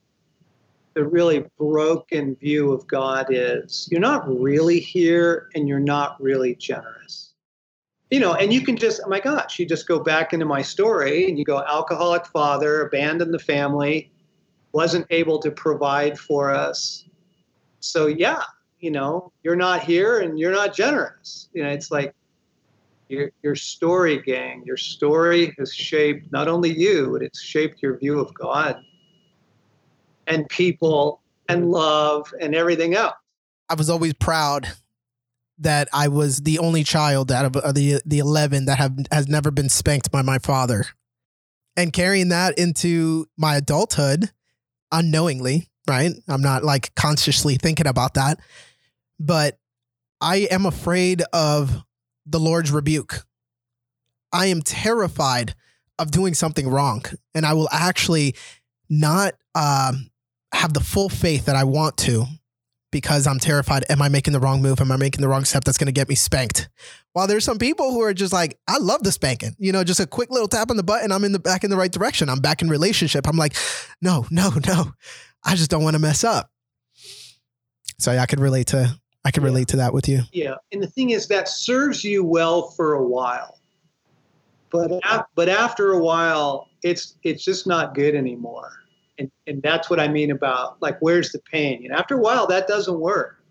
[0.94, 6.54] the really broken view of God is you're not really here and you're not really
[6.54, 7.34] generous.
[8.10, 10.62] You know, and you can just, oh my gosh, you just go back into my
[10.62, 14.12] story and you go, alcoholic father, abandoned the family,
[14.72, 17.04] wasn't able to provide for us.
[17.80, 18.42] So, yeah,
[18.80, 21.48] you know, you're not here and you're not generous.
[21.52, 22.14] You know, it's like,
[23.08, 27.96] your, your story, gang, your story has shaped not only you, but it's shaped your
[27.96, 28.82] view of God
[30.26, 33.14] and people and love and everything else.
[33.68, 34.66] I was always proud
[35.58, 39.28] that I was the only child out of uh, the the eleven that have has
[39.28, 40.86] never been spanked by my father,
[41.76, 44.32] and carrying that into my adulthood
[44.90, 45.68] unknowingly.
[45.88, 48.40] Right, I'm not like consciously thinking about that,
[49.20, 49.58] but
[50.20, 51.84] I am afraid of
[52.26, 53.24] the Lord's rebuke.
[54.32, 55.54] I am terrified
[55.98, 58.34] of doing something wrong, and I will actually
[58.88, 60.10] not um,
[60.52, 62.26] have the full faith that I want to
[62.90, 63.84] because I'm terrified.
[63.90, 64.80] Am I making the wrong move?
[64.80, 66.68] Am I making the wrong step that's going to get me spanked?
[67.12, 69.54] While there's some people who are just like, I love the spanking.
[69.58, 71.12] You know, just a quick little tap on the button.
[71.12, 72.28] I'm in the back in the right direction.
[72.28, 73.26] I'm back in relationship.
[73.28, 73.54] I'm like,
[74.00, 74.92] no, no, no.
[75.46, 76.50] I just don't want to mess up.
[77.98, 79.48] So yeah, I could relate to I could Yeah.
[79.48, 80.20] relate to that with you.
[80.32, 83.58] Yeah, and the thing is that serves you well for a while,
[84.70, 85.00] but
[85.34, 88.70] but after a while, it's it's just not good anymore,
[89.18, 91.82] and and that's what I mean about like where's the pain?
[91.84, 93.42] Know, after a while, that doesn't work,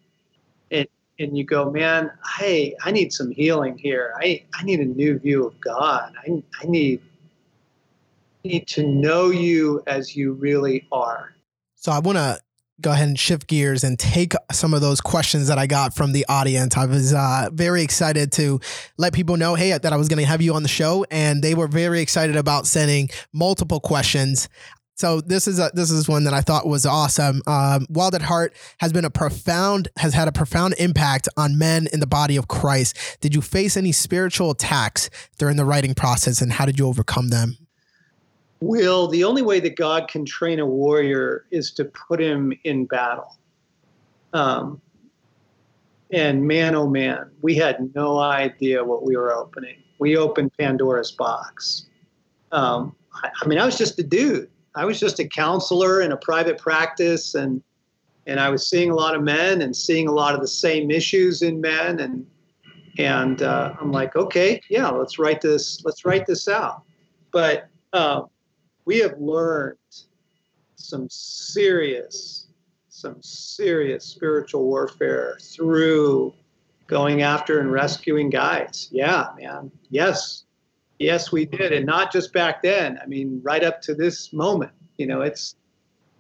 [0.72, 0.88] and
[1.20, 4.14] and you go, man, hey, I need some healing here.
[4.22, 6.14] I I need a new view of God.
[6.26, 7.02] I I need
[8.46, 11.35] need to know you as you really are.
[11.86, 12.40] So I want to
[12.82, 16.14] go ahead and shift gears and take some of those questions that I got from
[16.14, 16.76] the audience.
[16.76, 18.60] I was uh, very excited to
[18.98, 21.44] let people know, hey, that I was going to have you on the show, and
[21.44, 24.50] they were very excited about sending multiple questions.
[24.96, 27.44] So this is a, this is one that I thought was awesome.
[27.46, 31.88] Um, Wild at Heart has been a profound has had a profound impact on men
[31.94, 32.98] in the body of Christ.
[33.22, 37.28] Did you face any spiritual attacks during the writing process, and how did you overcome
[37.28, 37.60] them?
[38.66, 42.86] Will, the only way that God can train a warrior is to put him in
[42.86, 43.38] battle.
[44.34, 44.82] Um,
[46.12, 49.84] and man, oh man, we had no idea what we were opening.
[50.00, 51.86] We opened Pandora's box.
[52.52, 54.50] Um, I, I mean, I was just a dude.
[54.74, 57.62] I was just a counselor in a private practice, and
[58.26, 60.90] and I was seeing a lot of men and seeing a lot of the same
[60.90, 62.26] issues in men, and
[62.98, 65.84] and uh, I'm like, okay, yeah, let's write this.
[65.86, 66.82] Let's write this out.
[67.32, 68.28] But um,
[68.86, 69.78] we have learned
[70.76, 72.48] some serious,
[72.90, 76.34] some serious spiritual warfare through
[76.88, 78.90] going after and rescuing guys.
[78.92, 79.72] Yeah, man.
[79.90, 80.44] Yes.
[81.00, 81.74] Yes, we did.
[81.74, 83.00] And not just back then.
[83.02, 84.72] I mean, right up to this moment.
[84.98, 85.56] You know, it's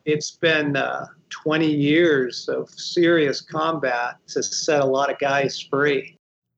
[0.05, 6.17] it's been uh, 20 years of serious combat to set a lot of guys free.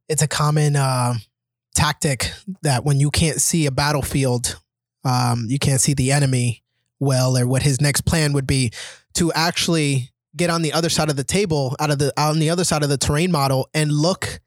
[0.09, 1.13] it's a common uh,
[1.75, 2.31] tactic
[2.63, 4.59] that when you can't see a battlefield,
[5.07, 6.63] um, you can't see the enemy
[6.99, 8.71] well, or what his next plan would be
[9.13, 12.49] to actually get on the other side of the table, out of the on the
[12.49, 14.39] other side of the terrain model, and look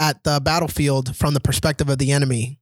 [0.00, 2.58] at the battlefield from the perspective of the enemy.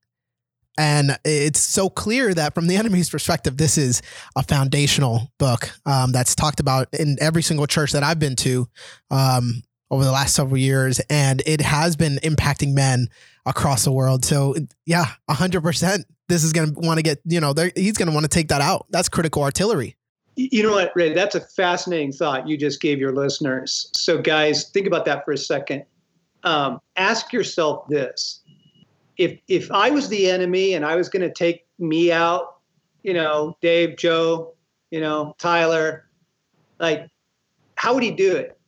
[0.77, 4.03] And it's so clear that from the enemy's perspective, this is
[4.37, 8.69] a foundational book um, that's talked about in every single church that I've been to
[9.11, 11.01] um, over the last several years.
[11.09, 13.09] And it has been impacting men
[13.47, 14.25] across the world.
[14.25, 16.05] So, yeah, 100%.
[16.29, 18.49] This is going to want to get, you know, he's going to want to take
[18.49, 18.87] that out.
[18.91, 19.97] That's critical artillery.
[20.37, 21.13] You know what, Ray?
[21.13, 23.91] That's a fascinating thought you just gave your listeners.
[23.95, 25.85] So, guys, think about that for a second.
[26.43, 28.41] Um, ask yourself this:
[29.17, 32.57] if if I was the enemy and I was going to take me out,
[33.05, 34.55] you know, Dave, Joe,
[34.91, 36.09] you know, Tyler,
[36.81, 37.09] like,
[37.77, 38.59] how would he do it?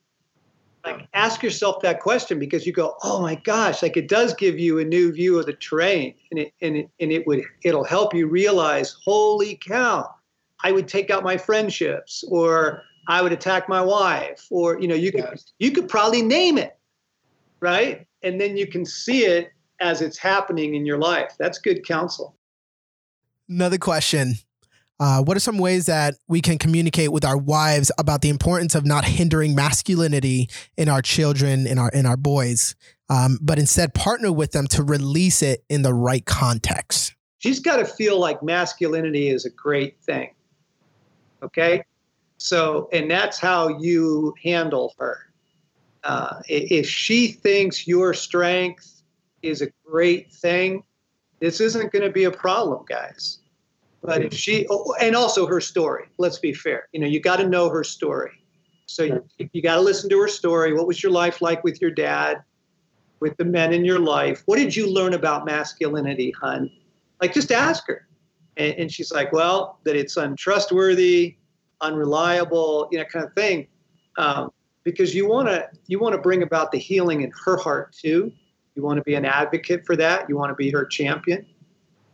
[0.86, 4.58] Like, ask yourself that question because you go, oh my gosh, like it does give
[4.58, 7.84] you a new view of the terrain, and it and it and it would it'll
[7.84, 10.08] help you realize, holy cow
[10.64, 14.94] I would take out my friendships or I would attack my wife or you know
[14.94, 15.52] you could yes.
[15.58, 16.76] you could probably name it
[17.60, 18.06] right?
[18.22, 21.34] And then you can see it as it's happening in your life.
[21.38, 22.36] That's good counsel.
[23.48, 24.34] Another question
[24.98, 28.74] uh, what are some ways that we can communicate with our wives about the importance
[28.74, 32.74] of not hindering masculinity in our children in our in our boys
[33.08, 37.76] um, but instead partner with them to release it in the right context she's got
[37.76, 40.30] to feel like masculinity is a great thing
[41.42, 41.84] Okay.
[42.38, 45.18] So, and that's how you handle her.
[46.04, 49.02] Uh, if she thinks your strength
[49.42, 50.82] is a great thing,
[51.40, 53.38] this isn't going to be a problem, guys.
[54.06, 56.88] But if she, oh, and also her story, let's be fair.
[56.92, 58.30] You know, you got to know her story.
[58.86, 60.72] So you, you got to listen to her story.
[60.72, 62.42] What was your life like with your dad,
[63.18, 64.44] with the men in your life?
[64.46, 66.70] What did you learn about masculinity, hun?
[67.20, 68.06] Like, just ask her.
[68.56, 71.36] And, and she's like, well, that it's untrustworthy,
[71.80, 73.66] unreliable, you know, kind of thing.
[74.18, 74.52] Um,
[74.84, 78.32] because you want to you want to bring about the healing in her heart too.
[78.76, 80.28] You want to be an advocate for that.
[80.28, 81.44] You want to be her champion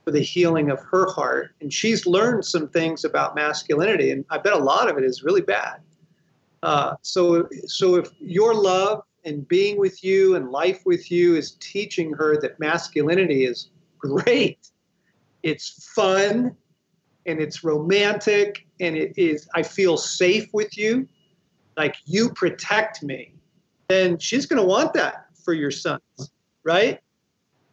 [0.04, 1.54] for the healing of her heart.
[1.60, 5.22] And she's learned some things about masculinity, and I bet a lot of it is
[5.22, 5.80] really bad.
[6.62, 11.52] Uh, so, so if your love and being with you and life with you is
[11.60, 14.68] teaching her that masculinity is great,
[15.42, 16.56] it's fun,
[17.26, 21.08] and it's romantic and it is I feel safe with you,
[21.76, 23.34] like you protect me,
[23.88, 26.02] then she's going to want that for your sons,
[26.64, 27.00] right?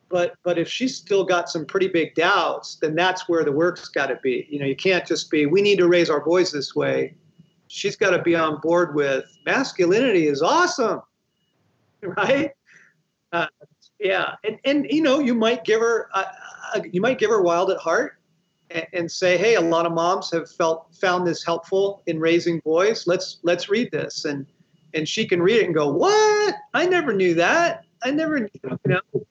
[0.10, 3.90] But but if she's still got some pretty big doubts, then that's where the work's
[3.90, 4.48] got to be.
[4.50, 7.16] You know, you can't just be we need to raise our boys this way.
[7.68, 11.02] She's got to be on board with masculinity is awesome,
[12.02, 12.52] right?
[13.32, 13.46] Uh,
[14.00, 16.26] yeah, and and you know you might give her uh,
[16.74, 18.20] uh, you might give her wild at heart
[18.72, 22.60] and, and say, hey, a lot of moms have felt found this helpful in raising
[22.60, 23.06] boys.
[23.08, 24.46] Let's let's read this, and
[24.94, 26.56] and she can read it and go, what?
[26.74, 27.86] I never knew that.
[28.04, 28.50] I never knew.
[28.64, 29.26] You know.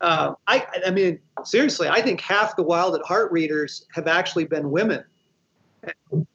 [0.00, 4.44] Uh, I I mean, seriously, I think half the Wild at Heart readers have actually
[4.44, 5.04] been women.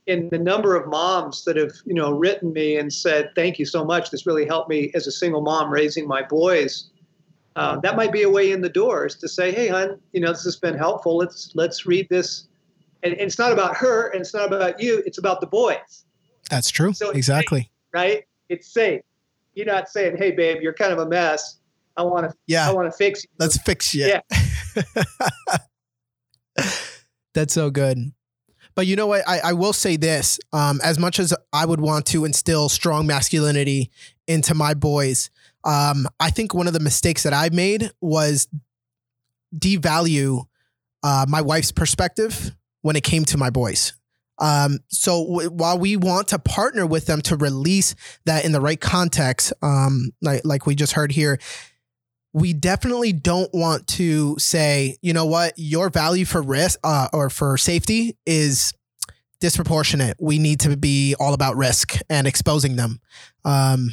[0.08, 3.66] In the number of moms that have, you know, written me and said, "Thank you
[3.66, 4.12] so much.
[4.12, 6.90] This really helped me as a single mom raising my boys."
[7.56, 10.32] uh, that might be a way in the doors to say, "Hey, hon, you know
[10.32, 11.18] this has been helpful.
[11.18, 12.48] Let's let's read this."
[13.04, 15.04] And, and it's not about her, and it's not about you.
[15.06, 16.06] It's about the boys.
[16.50, 16.94] That's true.
[16.94, 17.62] So exactly.
[17.62, 18.24] Safe, right.
[18.50, 19.02] It's safe.
[19.54, 21.60] You're not saying, "Hey, babe, you're kind of a mess.
[21.98, 22.38] I want to.
[22.48, 22.70] Yeah.
[22.70, 23.30] I want to fix you.
[23.40, 24.06] Let's fix you.
[24.08, 24.22] Yeah.
[27.34, 28.12] That's so good.
[28.76, 29.28] But you know what?
[29.28, 30.40] I, I will say this.
[30.52, 33.90] Um, as much as I would want to instill strong masculinity
[34.28, 35.30] into my boys,
[35.64, 38.48] um, I think one of the mistakes that I made was
[39.58, 40.44] devalue
[41.04, 43.94] uh, my wife's perspective when it came to my boys.
[44.40, 48.60] Um, so w- while we want to partner with them to release that in the
[48.60, 51.40] right context, um, like like we just heard here,
[52.36, 57.30] we definitely don't want to say, you know what, your value for risk uh, or
[57.30, 58.74] for safety is
[59.40, 60.18] disproportionate.
[60.20, 63.00] We need to be all about risk and exposing them.
[63.46, 63.88] Um,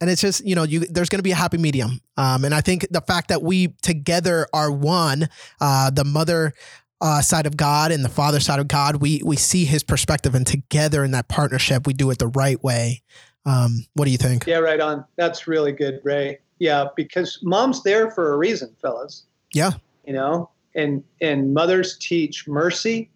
[0.00, 2.00] and it's just you know you there's going to be a happy medium.
[2.16, 5.28] Um, and i think the fact that we together are one
[5.60, 6.54] uh, the mother
[7.00, 10.34] uh, side of god and the father side of god we we see his perspective
[10.34, 13.02] and together in that partnership we do it the right way.
[13.44, 14.46] Um, what do you think?
[14.46, 15.04] Yeah right on.
[15.16, 19.72] That's really good ray yeah because mom's there for a reason fellas yeah
[20.06, 23.10] you know and and mothers teach mercy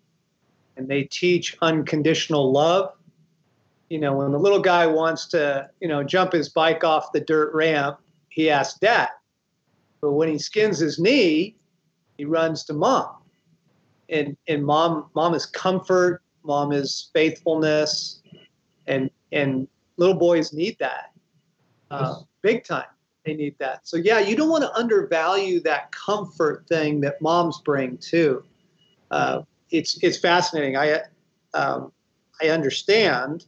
[0.76, 2.92] and they teach unconditional love
[3.92, 7.20] you know, when the little guy wants to, you know, jump his bike off the
[7.20, 7.98] dirt ramp,
[8.30, 9.10] he asks dad.
[10.00, 11.56] But when he skins his knee,
[12.16, 13.16] he runs to mom.
[14.08, 18.22] And and mom mom is comfort, mom is faithfulness,
[18.86, 19.68] and and
[19.98, 21.12] little boys need that
[21.90, 22.88] uh, big time.
[23.24, 23.86] They need that.
[23.86, 28.44] So yeah, you don't want to undervalue that comfort thing that moms bring too.
[29.10, 30.76] Uh, it's it's fascinating.
[30.76, 31.02] I
[31.54, 31.92] um,
[32.42, 33.46] I understand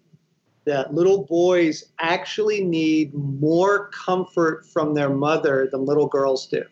[0.65, 6.63] that little boys actually need more comfort from their mother than little girls do.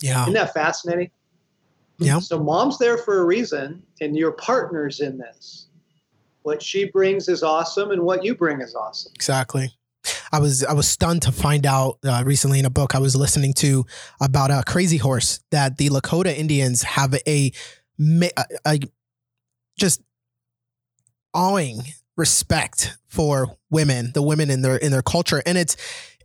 [0.00, 0.22] Yeah.
[0.22, 1.10] Isn't that fascinating?
[1.98, 2.18] Yeah.
[2.20, 5.66] So mom's there for a reason, and your partner's in this.
[6.42, 9.12] What she brings is awesome, and what you bring is awesome.
[9.14, 9.72] Exactly.
[10.32, 13.16] I was I was stunned to find out uh, recently in a book I was
[13.16, 13.84] listening to
[14.20, 17.52] about a Crazy Horse that the Lakota Indians have a,
[18.00, 18.30] a,
[18.66, 18.78] a
[19.78, 20.02] just
[21.34, 21.82] awing
[22.16, 25.76] respect for women, the women in their in their culture, and it's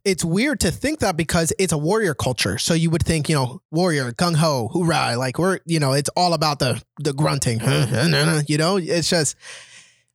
[0.06, 2.58] it's weird to think that because it's a warrior culture.
[2.58, 6.10] So you would think, you know, warrior, gung ho, hoorah, like we're, you know, it's
[6.18, 7.60] all about the the grunting,
[8.48, 8.78] you know.
[8.78, 9.38] It's just,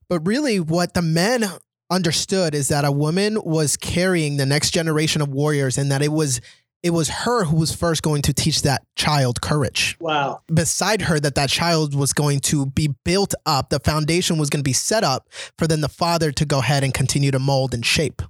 [0.09, 1.45] but really, what the men
[1.91, 6.12] understood is that a woman was carrying the next generation of warriors, and that it
[6.12, 6.41] was
[6.82, 9.97] it was her who was first going to teach that child courage.
[10.01, 10.43] Wow.
[10.53, 13.70] Beside her, that that child was going to be built up.
[13.70, 15.28] The foundation was going to be set up
[15.59, 18.22] for then the father to go ahead and continue to mold and shape.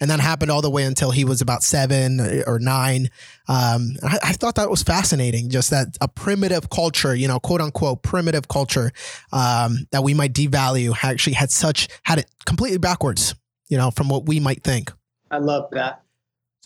[0.00, 3.10] And that happened all the way until he was about seven or nine.
[3.48, 7.60] Um, I, I, thought that was fascinating, just that a primitive culture, you know, quote
[7.60, 8.92] unquote, primitive culture
[9.32, 13.34] um, that we might devalue actually had such, had it completely backwards,
[13.68, 14.92] you know, from what we might think.
[15.30, 16.02] I love that.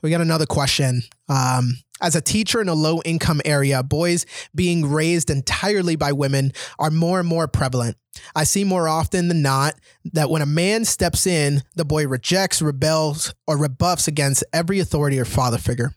[0.01, 1.03] So we got another question.
[1.29, 4.25] Um, as a teacher in a low income area, boys
[4.55, 7.99] being raised entirely by women are more and more prevalent.
[8.35, 9.75] I see more often than not
[10.15, 15.21] that when a man steps in, the boy rejects, rebels, or rebuffs against every authority
[15.21, 15.93] or father figure.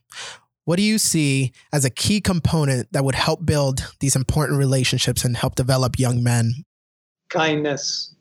[0.65, 5.23] What do you see as a key component that would help build these important relationships
[5.23, 6.65] and help develop young men?
[7.29, 8.15] Kindness.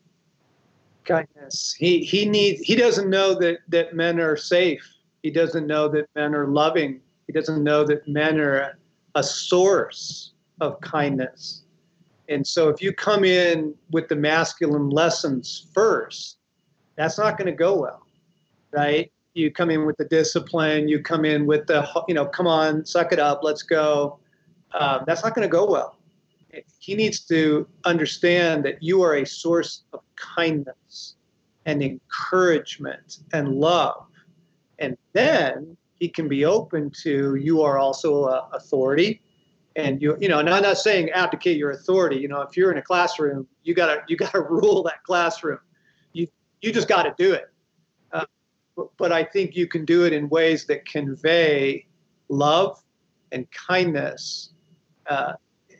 [1.05, 1.75] Kindness.
[1.77, 4.89] He he needs he doesn't know that that men are safe
[5.23, 7.01] he doesn't know that men are loving.
[7.27, 8.79] He doesn't know that men are
[9.15, 11.65] a source of kindness.
[12.29, 16.39] And so if you come in with the masculine lessons first,
[16.97, 18.07] that's not going to go well,
[18.73, 19.11] right?
[19.35, 22.85] You come in with the discipline, you come in with the, you know, come on,
[22.85, 24.19] suck it up, let's go.
[24.73, 25.99] Um, that's not going to go well.
[26.79, 31.17] He needs to understand that you are a source of kindness
[31.65, 34.07] and encouragement and love
[34.83, 39.23] and then he can be open to you are also a authority.
[39.77, 42.17] And you you know and i'm not saying abdicate your authority.
[42.17, 45.61] You know if you're in a classroom you gotta you gotta rule that classroom.
[46.13, 46.27] You
[46.61, 47.47] you just got to do it.
[48.13, 48.27] Uh,
[48.77, 51.87] but, but i think you can do it in ways that convey
[52.29, 52.83] love
[53.31, 54.51] and kindness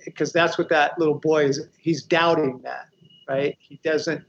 [0.05, 2.87] because uh, that's what that little boy is he's doubting that
[3.29, 3.57] right?
[3.61, 4.25] He doesn't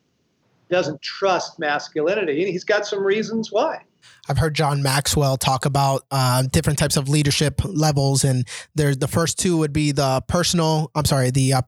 [0.70, 3.84] doesn't trust masculinity and he's got some reasons why
[4.30, 9.08] I've heard John Maxwell talk about uh, different types of leadership levels, and there's the
[9.08, 10.92] first two would be the personal.
[10.96, 11.62] I'm sorry, the uh,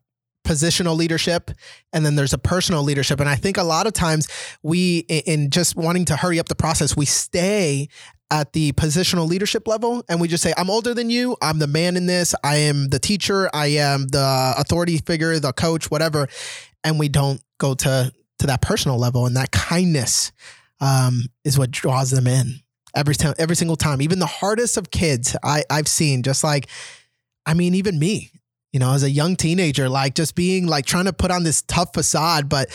[0.46, 1.52] positional leadership
[1.92, 3.20] and then there's a personal leadership.
[3.20, 4.30] And i think a lot of times
[4.64, 7.90] we in just wanting to hurry up the process we stay
[8.32, 11.36] at the positional leadership level and we just say i'm older than you.
[11.42, 12.34] I'm the man in this.
[12.44, 13.50] I am the teacher.
[13.54, 16.28] I am the authority figure the coach whatever.
[16.84, 20.32] And we don't go to to that personal level and that kindness
[20.82, 22.60] um, is what draws them in
[22.96, 24.02] every time, every single time.
[24.02, 26.68] Even the hardest of kids I, I've seen, just like,
[27.46, 28.32] I mean, even me,
[28.74, 31.62] you know, as a young teenager, like just being like trying to put on this
[31.62, 32.70] tough facade, but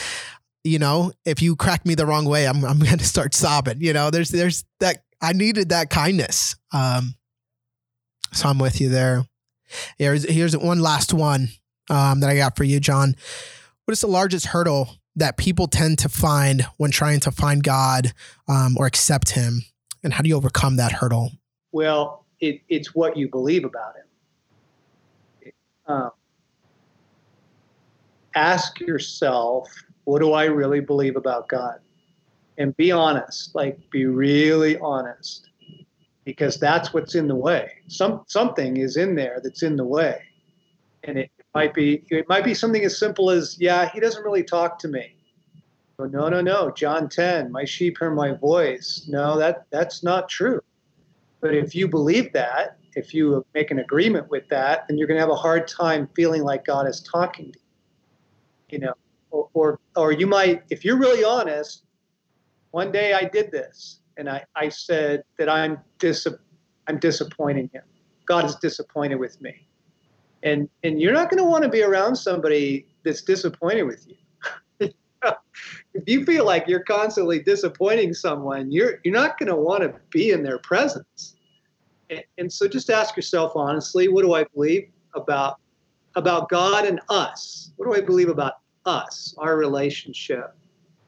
[0.63, 3.81] you know, if you crack me the wrong way, I'm I'm going to start sobbing.
[3.81, 6.57] You know, there's there's that I needed that kindness.
[6.73, 7.15] Um,
[8.33, 9.25] so I'm with you there.
[9.99, 11.49] Here's here's one last one
[11.89, 13.15] um, that I got for you, John.
[13.85, 18.13] What is the largest hurdle that people tend to find when trying to find God
[18.49, 19.63] um, or accept Him?
[20.03, 21.33] And how do you overcome that hurdle?
[21.73, 25.53] Well, it, it's what you believe about Him.
[25.87, 26.11] Um,
[28.35, 29.69] ask yourself,
[30.05, 31.81] what do I really believe about God?
[32.59, 35.49] And be honest, like be really honest,
[36.25, 37.73] because that's what's in the way.
[37.89, 40.23] Some something is in there that's in the way,
[41.05, 44.45] and it might be it might be something as simple as yeah he doesn't really
[44.45, 45.17] talk to me.
[45.99, 49.07] No no no john 10 my sheep hear my voice.
[49.09, 50.61] No that that's not true.
[51.41, 55.17] But if you believe that if you make an agreement with that then you're going
[55.17, 57.65] to have a hard time feeling like god is talking to you
[58.71, 58.95] you know?
[59.31, 61.85] Or, or or you might if you're really honest
[62.73, 66.27] one day i did this and i i said that i'm dis
[66.89, 67.83] i'm disappointing him.
[68.27, 69.69] God is disappointed with me
[70.43, 74.17] and and you're not going to want to be around somebody that's disappointed with you
[75.95, 79.95] if you feel like you're constantly disappointing someone, you're you're not going to want to
[80.11, 81.37] be in their presence.
[82.09, 85.59] And, and so just ask yourself honestly, what do I believe about
[86.17, 87.73] about God and us?
[87.77, 88.55] What do I believe about
[88.87, 90.55] us, our relationship?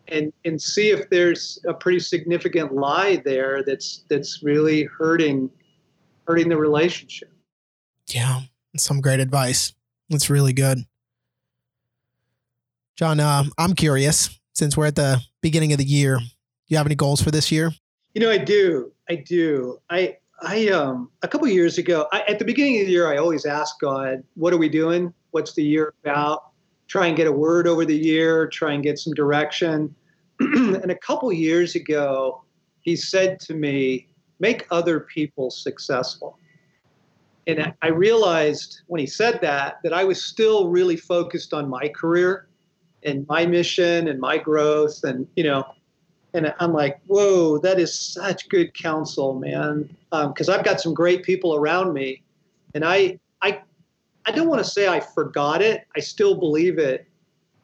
[0.08, 5.50] And and see if there's a pretty significant lie there that's that's really hurting
[6.26, 7.30] hurting the relationship.
[8.08, 8.40] Yeah,
[8.76, 9.72] some great advice.
[10.08, 10.78] That's really good.
[12.96, 16.18] John, uh, I'm curious since we're at the beginning of the year.
[16.18, 16.24] Do
[16.68, 17.72] you have any goals for this year?
[18.14, 18.92] You know, I do.
[19.08, 19.78] I do.
[19.90, 23.16] I I um a couple years ago, I, at the beginning of the year, I
[23.16, 25.12] always ask God, "What are we doing?
[25.30, 26.50] What's the year about?"
[26.88, 28.46] Try and get a word over the year.
[28.48, 29.94] Try and get some direction.
[30.40, 32.44] and a couple years ago,
[32.82, 34.08] He said to me,
[34.40, 36.38] "Make other people successful."
[37.46, 41.88] And I realized when he said that that I was still really focused on my
[41.88, 42.46] career
[43.04, 45.64] and my mission and my growth and you know
[46.34, 49.88] and i'm like whoa that is such good counsel man.
[50.10, 52.22] Because um, i've got some great people around me
[52.74, 53.60] and i i
[54.26, 57.06] i don't want to say i forgot it i still believe it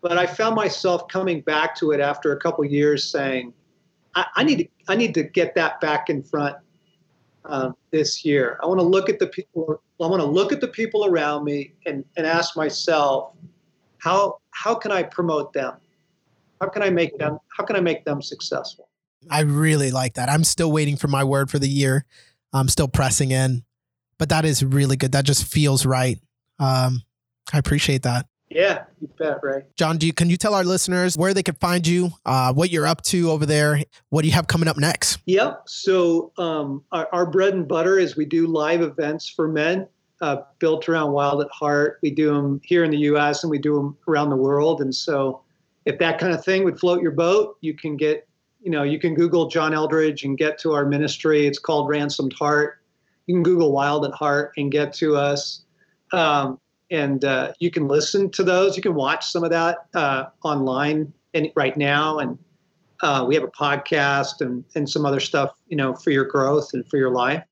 [0.00, 3.52] but i found myself coming back to it after a couple years saying
[4.14, 6.56] I, I, need to i need to get that back in front
[7.48, 10.60] um, this year i want to look at the people i want to look at
[10.60, 13.32] the people around me and, and ask myself
[13.98, 15.74] how how can I promote them?
[16.60, 18.88] How can I make them how can I make them successful?
[19.30, 20.28] I really like that.
[20.28, 22.04] I'm still waiting for my word for the year.
[22.52, 23.64] I'm still pressing in,
[24.18, 25.12] but that is really good.
[25.12, 26.18] That just feels right.
[26.58, 27.02] Um,
[27.52, 28.26] I appreciate that.
[28.50, 29.64] Yeah, you bet, Ray.
[29.76, 32.70] John, do you, can you tell our listeners where they can find you, uh, what
[32.70, 35.18] you're up to over there, what do you have coming up next?
[35.26, 35.64] Yep.
[35.66, 39.86] So um, our, our bread and butter is we do live events for men
[40.20, 41.98] uh, built around Wild at Heart.
[42.02, 43.44] We do them here in the U.S.
[43.44, 44.80] and we do them around the world.
[44.80, 45.42] And so,
[45.84, 48.28] if that kind of thing would float your boat, you can get,
[48.60, 51.46] you know, you can Google John Eldredge and get to our ministry.
[51.46, 52.82] It's called Ransomed Heart.
[53.26, 55.62] You can Google Wild at Heart and get to us.
[56.12, 56.58] Um,
[56.90, 58.76] and uh, you can listen to those.
[58.76, 62.18] You can watch some of that uh, online and right now.
[62.18, 62.38] And
[63.02, 66.70] uh, we have a podcast and, and some other stuff, you know, for your growth
[66.72, 67.44] and for your life.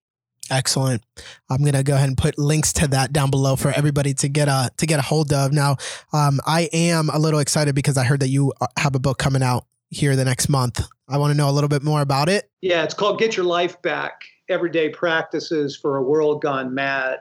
[0.50, 1.02] Excellent.
[1.50, 4.46] I'm gonna go ahead and put links to that down below for everybody to get
[4.46, 5.52] a to get a hold of.
[5.52, 5.76] Now,
[6.12, 9.18] um, I am a little excited because I heard that you uh, have a book
[9.18, 10.86] coming out here the next month.
[11.08, 12.48] I want to know a little bit more about it.
[12.60, 17.18] Yeah, it's called "Get Your Life Back: Everyday Practices for a World Gone Mad."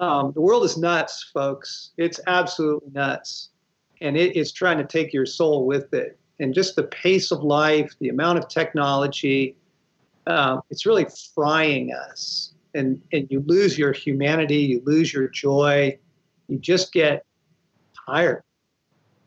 [0.00, 1.90] Um, the world is nuts, folks.
[1.96, 3.50] It's absolutely nuts,
[4.00, 6.18] and it is trying to take your soul with it.
[6.40, 9.56] And just the pace of life, the amount of technology
[10.26, 15.96] um, it's really frying us and and you lose your humanity you lose your joy
[16.48, 17.24] you just get
[18.06, 18.42] tired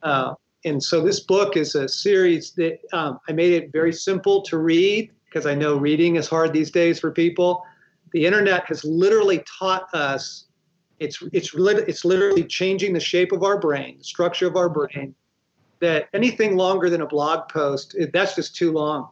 [0.04, 4.42] uh, and so this book is a series that um, i made it very simple
[4.42, 7.64] to read because i know reading is hard these days for people
[8.14, 10.45] the internet has literally taught us
[11.06, 15.14] it's it's it's literally changing the shape of our brain the structure of our brain
[15.80, 19.10] that anything longer than a blog post that's just too long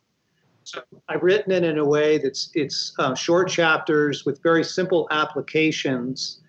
[0.63, 5.07] so I've written it in a way that's it's uh, short chapters with very simple
[5.11, 6.39] applications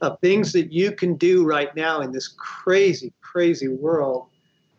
[0.00, 4.26] of things that you can do right now in this crazy, crazy world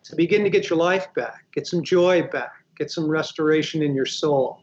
[0.03, 3.95] to begin to get your life back, get some joy back, get some restoration in
[3.95, 4.61] your soul.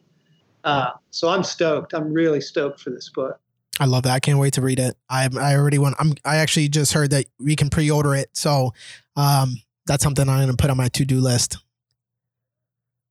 [0.64, 1.94] Uh, so I'm stoked.
[1.94, 3.38] I'm really stoked for this book.
[3.80, 4.12] I love that.
[4.12, 4.96] I can't wait to read it.
[5.08, 5.96] I I already want.
[5.98, 6.14] I'm.
[6.24, 8.30] I actually just heard that we can pre-order it.
[8.32, 8.72] So,
[9.16, 9.56] um,
[9.86, 11.58] that's something I'm to put on my to-do list.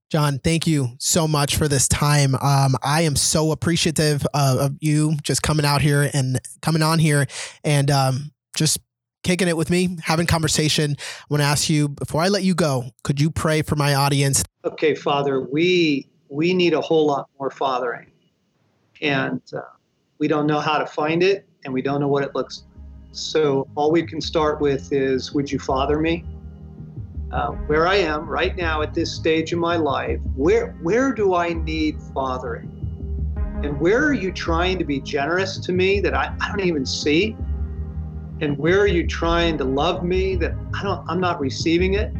[0.09, 2.33] John, thank you so much for this time.
[2.35, 6.97] Um, I am so appreciative of, of, you just coming out here and coming on
[6.97, 7.27] here
[7.65, 8.79] and um, just
[9.23, 10.95] kicking it with me, having conversation.
[10.97, 13.95] I want to ask you before I let you go, could you pray for my
[13.95, 14.45] audience?
[14.63, 18.09] Okay, Father, we we need a whole lot more fathering,
[19.01, 19.61] and uh,
[20.19, 22.73] we don't know how to find it, and we don't know what it looks like.
[23.11, 26.23] So all we can start with is, would you father me?
[27.31, 31.35] uh, where I am right now at this stage in my life, where where do
[31.35, 32.73] I need fathering?
[33.63, 36.85] And where are you trying to be generous to me that I, I don't even
[36.85, 37.35] see?
[38.39, 42.13] And where are you trying to love me that I don't I'm not receiving it?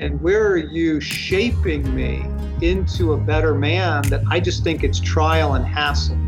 [0.00, 2.26] And where are you shaping me
[2.60, 6.18] into a better man that I just think it's trial and hassle?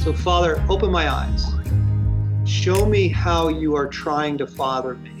[0.00, 1.44] So Father, open my eyes.
[2.46, 5.19] Show me how you are trying to father me